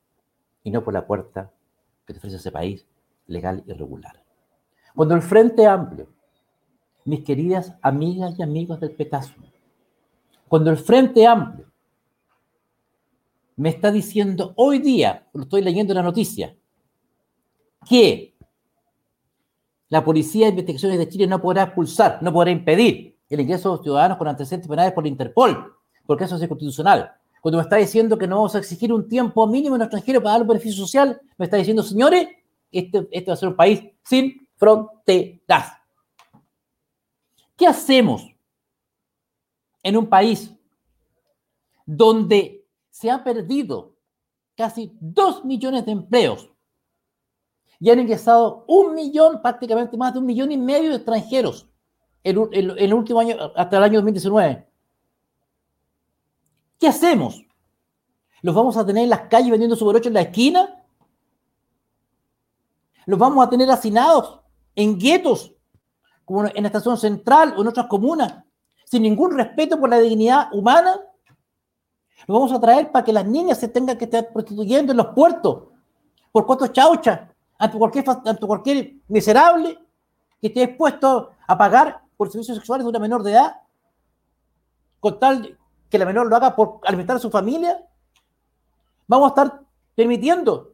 y 0.62 0.70
no 0.70 0.84
por 0.84 0.92
la 0.92 1.06
puerta 1.06 1.50
que 2.04 2.12
te 2.12 2.18
ofrece 2.18 2.36
ese 2.36 2.52
país 2.52 2.86
legal 3.26 3.62
y 3.66 3.72
regular. 3.72 4.22
Cuando 4.94 5.14
el 5.14 5.22
Frente 5.22 5.66
Amplio, 5.66 6.08
mis 7.04 7.24
queridas 7.24 7.74
amigas 7.80 8.38
y 8.38 8.42
amigos 8.42 8.80
del 8.80 8.90
Petazo, 8.90 9.34
cuando 10.48 10.70
el 10.70 10.76
Frente 10.76 11.26
Amplio 11.26 11.70
me 13.56 13.68
está 13.70 13.90
diciendo 13.90 14.52
hoy 14.56 14.78
día, 14.78 15.26
lo 15.32 15.42
estoy 15.42 15.62
leyendo 15.62 15.92
en 15.92 15.98
la 15.98 16.02
noticia, 16.02 16.56
que 17.88 18.34
la 19.88 20.04
Policía 20.04 20.46
de 20.46 20.50
Investigaciones 20.50 20.98
de 20.98 21.08
Chile 21.08 21.26
no 21.26 21.40
podrá 21.40 21.64
expulsar, 21.64 22.18
no 22.22 22.32
podrá 22.32 22.50
impedir 22.50 23.16
el 23.28 23.40
ingreso 23.40 23.70
de 23.70 23.76
los 23.76 23.84
ciudadanos 23.84 24.18
con 24.18 24.28
antecedentes 24.28 24.68
penales 24.68 24.92
por 24.92 25.04
la 25.04 25.08
Interpol, 25.08 25.74
porque 26.06 26.24
eso 26.24 26.36
es 26.36 26.42
inconstitucional. 26.42 27.12
Cuando 27.40 27.58
me 27.58 27.62
está 27.62 27.76
diciendo 27.76 28.18
que 28.18 28.26
no 28.26 28.36
vamos 28.36 28.54
a 28.54 28.58
exigir 28.58 28.92
un 28.92 29.08
tiempo 29.08 29.46
mínimo 29.46 29.76
en 29.76 29.82
extranjero 29.82 30.20
para 30.20 30.32
dar 30.32 30.42
un 30.42 30.48
beneficio 30.48 30.84
social, 30.84 31.20
me 31.36 31.44
está 31.44 31.56
diciendo, 31.56 31.82
señores, 31.82 32.28
este, 32.70 33.08
este 33.10 33.30
va 33.30 33.34
a 33.34 33.36
ser 33.36 33.48
un 33.48 33.56
país 33.56 33.82
sin 34.04 34.48
fronteras. 34.56 35.72
¿Qué 37.56 37.66
hacemos 37.66 38.28
en 39.82 39.96
un 39.96 40.08
país 40.08 40.54
donde 41.86 42.66
se 42.90 43.10
ha 43.10 43.22
perdido 43.22 43.94
casi 44.56 44.92
dos 45.00 45.44
millones 45.44 45.86
de 45.86 45.92
empleos 45.92 46.50
y 47.80 47.90
han 47.90 48.00
ingresado 48.00 48.64
un 48.66 48.94
millón, 48.94 49.40
prácticamente 49.40 49.96
más 49.96 50.12
de 50.12 50.18
un 50.18 50.26
millón 50.26 50.50
y 50.50 50.56
medio 50.56 50.90
de 50.90 50.96
extranjeros 50.96 51.68
en, 52.24 52.48
el 52.52 52.94
último 52.94 53.20
año, 53.20 53.36
hasta 53.54 53.76
el 53.76 53.82
año 53.82 53.94
2019. 53.94 54.66
¿Qué 56.78 56.88
hacemos? 56.88 57.42
¿Los 58.42 58.54
vamos 58.54 58.76
a 58.76 58.84
tener 58.84 59.04
en 59.04 59.10
las 59.10 59.22
calles 59.22 59.50
vendiendo 59.50 59.76
su 59.76 59.90
en 59.90 60.14
la 60.14 60.22
esquina? 60.22 60.84
¿Los 63.06 63.18
vamos 63.18 63.46
a 63.46 63.50
tener 63.50 63.70
hacinados 63.70 64.40
en 64.74 64.98
guetos 64.98 65.54
como 66.24 66.44
en 66.46 66.62
la 66.62 66.68
estación 66.68 66.98
central 66.98 67.54
o 67.56 67.62
en 67.62 67.68
otras 67.68 67.86
comunas, 67.86 68.44
sin 68.84 69.02
ningún 69.02 69.34
respeto 69.34 69.80
por 69.80 69.88
la 69.88 69.98
dignidad 69.98 70.52
humana, 70.52 71.00
lo 72.26 72.34
vamos 72.34 72.52
a 72.52 72.60
traer 72.60 72.92
para 72.92 73.04
que 73.04 73.12
las 73.12 73.24
niñas 73.24 73.58
se 73.58 73.68
tengan 73.68 73.96
que 73.96 74.04
estar 74.04 74.30
prostituyendo 74.30 74.92
en 74.92 74.98
los 74.98 75.06
puertos 75.08 75.68
por 76.30 76.44
cuatro 76.44 76.66
chauchas 76.66 77.20
ante 77.58 77.76
cualquier, 77.76 78.04
ante 78.08 78.46
cualquier 78.46 78.94
miserable 79.08 79.78
que 80.40 80.46
esté 80.46 80.66
dispuesto 80.66 81.32
a 81.46 81.58
pagar 81.58 82.02
por 82.16 82.30
servicios 82.30 82.56
sexuales 82.56 82.84
de 82.84 82.90
una 82.90 82.98
menor 82.98 83.22
de 83.22 83.32
edad, 83.32 83.60
con 85.00 85.18
tal 85.18 85.58
que 85.90 85.98
la 85.98 86.04
menor 86.04 86.28
lo 86.28 86.36
haga 86.36 86.54
por 86.54 86.80
alimentar 86.84 87.16
a 87.16 87.20
su 87.20 87.30
familia. 87.30 87.84
Vamos 89.06 89.26
a 89.26 89.28
estar 89.28 89.60
permitiendo 89.94 90.72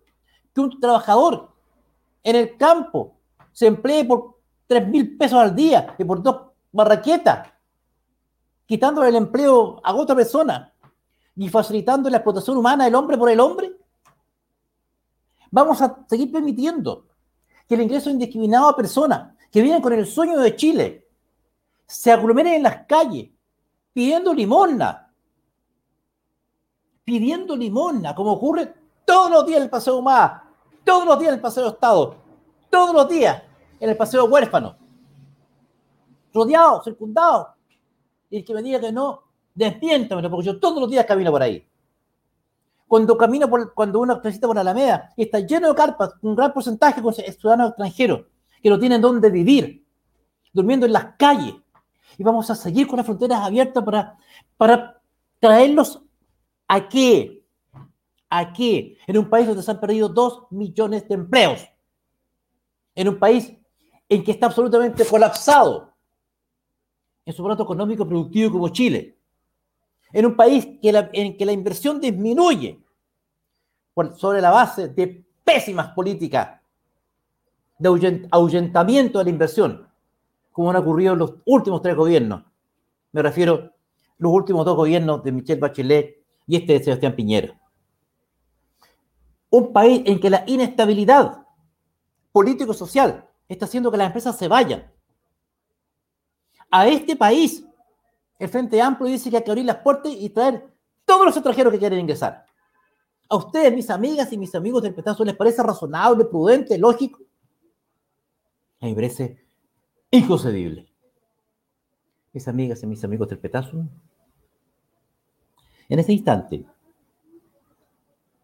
que 0.55 0.61
un 0.61 0.79
trabajador 0.81 1.53
en 2.23 2.37
el 2.37 2.57
campo 2.57 3.17
se 3.53 3.67
emplee 3.67 4.05
por 4.05 4.39
3 4.67 4.89
mil 4.89 5.17
pesos 5.17 5.39
al 5.39 5.55
día 5.55 5.95
y 5.99 6.05
por 6.05 6.23
dos 6.23 6.43
barraquetas, 6.73 7.49
quitándole 8.67 9.09
el 9.09 9.17
empleo 9.17 9.81
a 9.85 9.95
otra 9.95 10.17
persona 10.17 10.73
y 11.37 11.49
facilitando 11.49 12.11
la 12.11 12.19
explotación 12.19 12.57
humana 12.57 12.85
del 12.85 12.95
hombre 12.95 13.17
por 13.17 13.31
el 13.31 13.41
hombre? 13.41 13.73
Vamos 15.55 15.81
a 15.81 16.05
seguir 16.09 16.33
permitiendo 16.33 17.07
que 17.69 17.77
el 17.77 17.83
ingreso 17.83 18.11
indiscriminado 18.11 18.67
a 18.67 18.75
personas 18.75 19.37
que 19.53 19.63
vienen 19.63 19.81
con 19.81 19.93
el 19.93 20.05
sueño 20.05 20.41
de 20.41 20.57
Chile 20.57 21.07
se 21.87 22.11
aglomeren 22.11 22.55
en 22.55 22.65
las 22.65 22.85
calles 22.87 23.31
pidiendo 23.93 24.35
limosna, 24.35 25.15
pidiendo 27.05 27.55
limosna, 27.55 28.17
como 28.17 28.33
ocurre 28.33 28.75
todos 29.05 29.31
los 29.31 29.47
días 29.47 29.59
en 29.59 29.63
el 29.63 29.71
Paseo 29.71 30.03
Más, 30.03 30.43
todos 30.83 31.07
los 31.07 31.17
días 31.21 31.29
en 31.29 31.35
el 31.37 31.41
Paseo 31.41 31.69
Estado, 31.69 32.17
todos 32.69 32.93
los 32.93 33.09
días 33.09 33.41
en 33.79 33.91
el 33.91 33.97
Paseo 33.97 34.25
Huérfano, 34.25 34.77
rodeado, 36.33 36.83
circundado. 36.83 37.55
Y 38.29 38.39
el 38.39 38.45
que 38.45 38.55
me 38.55 38.61
diga 38.61 38.81
que 38.81 38.91
no, 38.91 39.23
Despiéntamelo, 39.55 40.29
porque 40.29 40.47
yo 40.47 40.59
todos 40.59 40.81
los 40.81 40.91
días 40.91 41.07
camino 41.07 41.31
por 41.31 41.43
ahí. 41.43 41.65
Cuando 42.95 43.19
camino 43.19 43.51
por, 43.51 43.75
cuando 43.75 43.99
uno 43.99 44.21
transita 44.21 44.47
por 44.47 44.57
Alameda, 44.57 45.13
está 45.17 45.41
lleno 45.41 45.67
de 45.67 45.75
carpas, 45.75 46.11
un 46.23 46.37
gran 46.37 46.53
porcentaje 46.53 47.03
con 47.03 47.13
ciudadanos 47.13 47.71
extranjeros 47.71 48.27
que 48.63 48.71
no 48.71 48.79
tienen 48.79 49.01
dónde 49.01 49.31
vivir, 49.31 49.85
durmiendo 50.53 50.87
en 50.87 50.93
las 50.93 51.17
calles. 51.19 51.57
Y 52.17 52.23
vamos 52.23 52.49
a 52.51 52.55
seguir 52.55 52.87
con 52.87 52.99
las 52.99 53.05
fronteras 53.05 53.41
abiertas 53.41 53.83
para, 53.83 54.17
para 54.57 55.03
traerlos 55.41 56.05
a 56.69 56.89
qué? 56.89 57.43
En 59.09 59.19
un 59.19 59.29
país 59.29 59.49
donde 59.49 59.65
se 59.65 59.73
han 59.73 59.81
perdido 59.81 60.09
dos 60.09 60.47
millones 60.51 61.09
de 61.09 61.17
empleos. 61.17 61.67
En 62.95 63.09
un 63.09 63.19
país 63.19 63.53
en 64.09 64.23
que 64.23 64.31
está 64.31 64.47
absolutamente 64.47 65.05
colapsado 65.05 65.93
en 67.25 67.35
su 67.35 67.43
plato 67.43 67.65
económico 67.65 68.07
productivo 68.07 68.53
como 68.53 68.69
Chile 68.69 69.19
en 70.15 70.27
un 70.27 70.37
país 70.37 70.69
en 70.81 71.37
que 71.37 71.45
la 71.45 71.53
inversión 71.53 72.01
disminuye 72.01 72.84
sobre 74.17 74.41
la 74.41 74.51
base 74.51 74.89
de 74.89 75.25
pésimas 75.45 75.89
políticas 75.89 76.61
de 77.79 78.27
ahuyentamiento 78.31 79.19
de 79.19 79.25
la 79.25 79.31
inversión, 79.31 79.89
como 80.53 80.71
han 80.71 80.77
ocurrido 80.77 81.13
en 81.13 81.19
los 81.19 81.35
últimos 81.45 81.83
tres 81.83 81.97
gobiernos. 81.97 82.45
Me 83.13 83.23
refiero 83.23 83.55
a 83.55 83.71
los 84.19 84.33
últimos 84.33 84.65
dos 84.65 84.77
gobiernos 84.77 85.23
de 85.23 85.33
Michelle 85.33 85.61
Bachelet 85.61 86.25
y 86.47 86.57
este 86.57 86.75
de 86.75 86.85
Sebastián 86.85 87.15
Piñera. 87.15 87.61
Un 89.51 89.73
país 89.73 90.03
en 90.07 90.19
que 90.19 90.31
la 90.31 90.45
inestabilidad 90.47 91.47
político-social 92.33 93.29
está 93.49 93.67
haciendo 93.67 93.91
que 93.91 93.97
las 93.97 94.07
empresas 94.07 94.37
se 94.37 94.49
vayan. 94.49 94.91
A 96.71 96.89
este 96.89 97.15
país 97.15 97.65
el 98.39 98.49
Frente 98.49 98.81
Amplio 98.83 99.11
dice 99.11 99.31
que 99.31 99.37
hay 99.37 99.45
que 99.45 99.51
abrir 99.51 99.65
las 99.65 99.77
puertas 99.77 100.13
y 100.13 100.29
traer 100.31 100.67
todos 101.05 101.25
los 101.27 101.37
extranjeros 101.37 101.73
que 101.73 101.79
quieren 101.79 102.01
ingresar. 102.01 102.47
¿A 103.29 103.37
ustedes, 103.37 103.73
mis 103.75 103.89
amigas 103.91 104.33
y 104.33 104.39
mis 104.39 104.55
amigos 104.55 104.83
del 104.83 104.95
Petazo, 104.95 105.25
les 105.25 105.37
parece 105.37 105.63
razonable, 105.63 106.25
prudente, 106.27 106.77
lógico? 106.79 107.21
A 108.81 108.87
mí 108.87 108.95
parece 108.95 109.45
inconcebible. 110.11 110.87
Mis 112.33 112.47
amigas 112.49 112.83
y 112.83 112.87
mis 112.87 113.03
amigos 113.03 113.29
del 113.29 113.39
Petazo, 113.39 113.87
en 115.89 115.99
este 115.99 116.13
instante, 116.13 116.67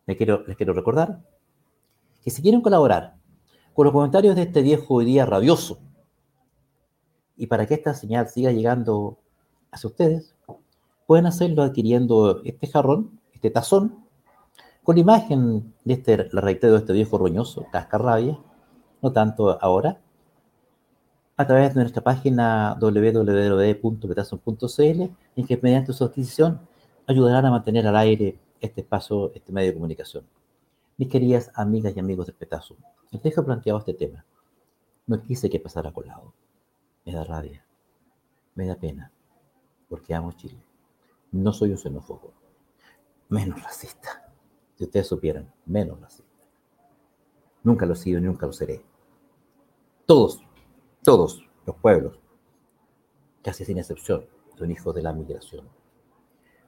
les 0.07 0.17
quiero, 0.17 0.47
les 0.47 0.57
quiero 0.57 0.73
recordar 0.73 1.23
que 2.23 2.31
si 2.31 2.43
quieren 2.43 2.61
colaborar 2.61 3.17
con 3.75 3.85
los 3.85 3.93
comentarios 3.93 4.37
de 4.37 4.43
este 4.43 4.63
viejo 4.63 5.01
día 5.01 5.27
rabioso, 5.27 5.79
y 7.37 7.47
para 7.47 7.67
que 7.67 7.75
esta 7.75 7.95
señal 7.95 8.29
siga 8.29 8.53
llegando 8.53 9.19
hacia 9.71 9.89
ustedes, 9.89 10.37
pueden 11.07 11.27
hacerlo 11.27 11.63
adquiriendo 11.63 12.43
este 12.45 12.67
jarrón, 12.67 13.21
este 13.33 13.51
tazón, 13.51 14.00
con 14.91 14.99
imagen 14.99 15.73
de 15.85 15.95
este, 15.95 16.29
la 16.33 16.41
reitero, 16.41 16.73
de 16.73 16.81
este 16.81 16.93
viejo 16.93 17.17
roñoso, 17.17 17.65
cascarrabia, 17.71 18.41
no 19.01 19.13
tanto 19.13 19.57
ahora, 19.63 20.01
a 21.37 21.47
través 21.47 21.77
de 21.77 21.83
nuestra 21.83 22.03
página 22.03 22.77
www.petazón.cl, 22.81 25.03
en 25.37 25.47
que 25.47 25.61
mediante 25.63 25.93
su 25.93 26.03
adquisición 26.03 26.59
ayudarán 27.07 27.47
a 27.47 27.53
mantener 27.53 27.87
al 27.87 27.95
aire 27.95 28.41
este 28.61 28.81
espacio, 28.81 29.31
este 29.33 29.53
medio 29.53 29.69
de 29.69 29.75
comunicación. 29.75 30.25
Mis 30.97 31.09
queridas 31.09 31.53
amigas 31.55 31.95
y 31.95 32.01
amigos 32.01 32.27
de 32.27 32.33
Petazo, 32.33 32.75
les 33.13 33.23
dejo 33.23 33.45
planteado 33.45 33.79
este 33.79 33.95
tema. 33.95 34.25
No 35.07 35.23
quise 35.23 35.49
que 35.49 35.61
pasara 35.61 35.93
colado. 35.93 36.35
Me 37.07 37.13
da 37.13 37.23
rabia. 37.23 37.65
Me 38.57 38.67
da 38.67 38.75
pena 38.75 39.13
porque 39.89 40.17
amo 40.17 40.33
Chile. 40.33 40.61
No 41.31 41.53
soy 41.53 41.71
un 41.71 41.79
xenófobo, 41.79 42.33
menos 43.29 43.63
racista. 43.63 44.30
Si 44.81 44.85
ustedes 44.85 45.09
supieran, 45.09 45.53
menos 45.67 46.01
racista. 46.01 46.33
Nunca 47.63 47.85
lo 47.85 47.93
he 47.93 47.97
sido, 47.97 48.19
nunca 48.19 48.47
lo 48.47 48.53
seré. 48.55 48.83
Todos, 50.07 50.43
todos 51.05 51.47
los 51.67 51.77
pueblos, 51.77 52.19
casi 53.43 53.67
sin 53.67 53.77
excepción, 53.77 54.25
son 54.57 54.71
hijos 54.71 54.95
de 54.95 55.03
la 55.03 55.13
migración. 55.13 55.69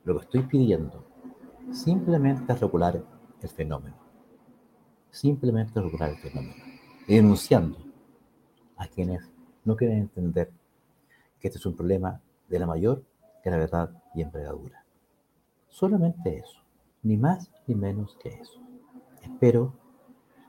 Lo 0.05 0.19
que 0.19 0.27
estoy 0.27 0.43
pidiendo 0.43 1.07
simplemente 1.73 2.53
es 2.53 2.61
regular 2.61 3.03
el 3.41 3.49
fenómeno. 3.49 3.97
Simplemente 5.11 5.81
regular 5.81 6.11
el 6.11 6.19
fenómeno. 6.19 6.63
Denunciando 7.09 7.79
a 8.77 8.89
quienes 8.89 9.27
no 9.65 9.75
quieren 9.75 10.01
entender 10.01 10.53
que 11.41 11.49
este 11.49 11.59
es 11.59 11.65
un 11.65 11.75
problema 11.75 12.21
de 12.47 12.59
la 12.59 12.67
mayor 12.67 13.03
verdad 13.51 13.91
y 14.15 14.21
envergadura. 14.21 14.85
Solamente 15.71 16.37
eso, 16.37 16.62
ni 17.03 17.17
más 17.17 17.51
ni 17.67 17.75
menos 17.75 18.17
que 18.23 18.31
eso. 18.31 18.61
Espero 19.23 19.73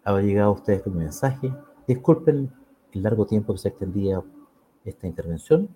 haber 0.04 0.26
llegado 0.26 0.50
a 0.50 0.54
ustedes 0.54 0.84
con 0.84 0.94
mi 0.94 1.00
mensaje. 1.00 1.54
Disculpen 1.88 2.52
el 2.92 3.04
largo 3.04 3.26
tiempo 3.26 3.54
que 3.54 3.60
se 3.60 3.70
extendía 3.70 4.22
esta 4.86 5.08
intervención 5.08 5.70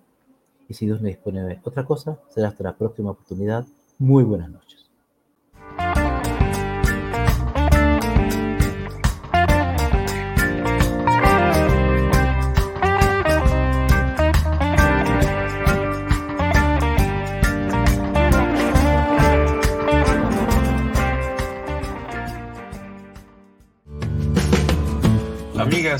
y 0.68 0.74
si 0.74 0.86
Dios 0.86 1.00
me 1.00 1.08
dispone 1.08 1.42
de 1.42 1.60
otra 1.64 1.84
cosa, 1.84 2.18
será 2.28 2.48
hasta 2.48 2.64
la 2.64 2.76
próxima 2.76 3.10
oportunidad. 3.10 3.66
Muy 3.98 4.24
buenas 4.24 4.50
noches. 4.50 4.87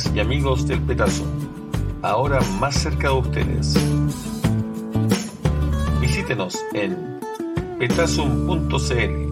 Y 0.06 0.20
amigos 0.20 0.66
del 0.68 0.80
Petazo, 0.82 1.24
ahora 2.02 2.40
más 2.60 2.74
cerca 2.76 3.08
de 3.08 3.14
ustedes. 3.14 3.74
Visítenos 6.00 6.56
en 6.74 7.18
petazum.cl 7.78 9.27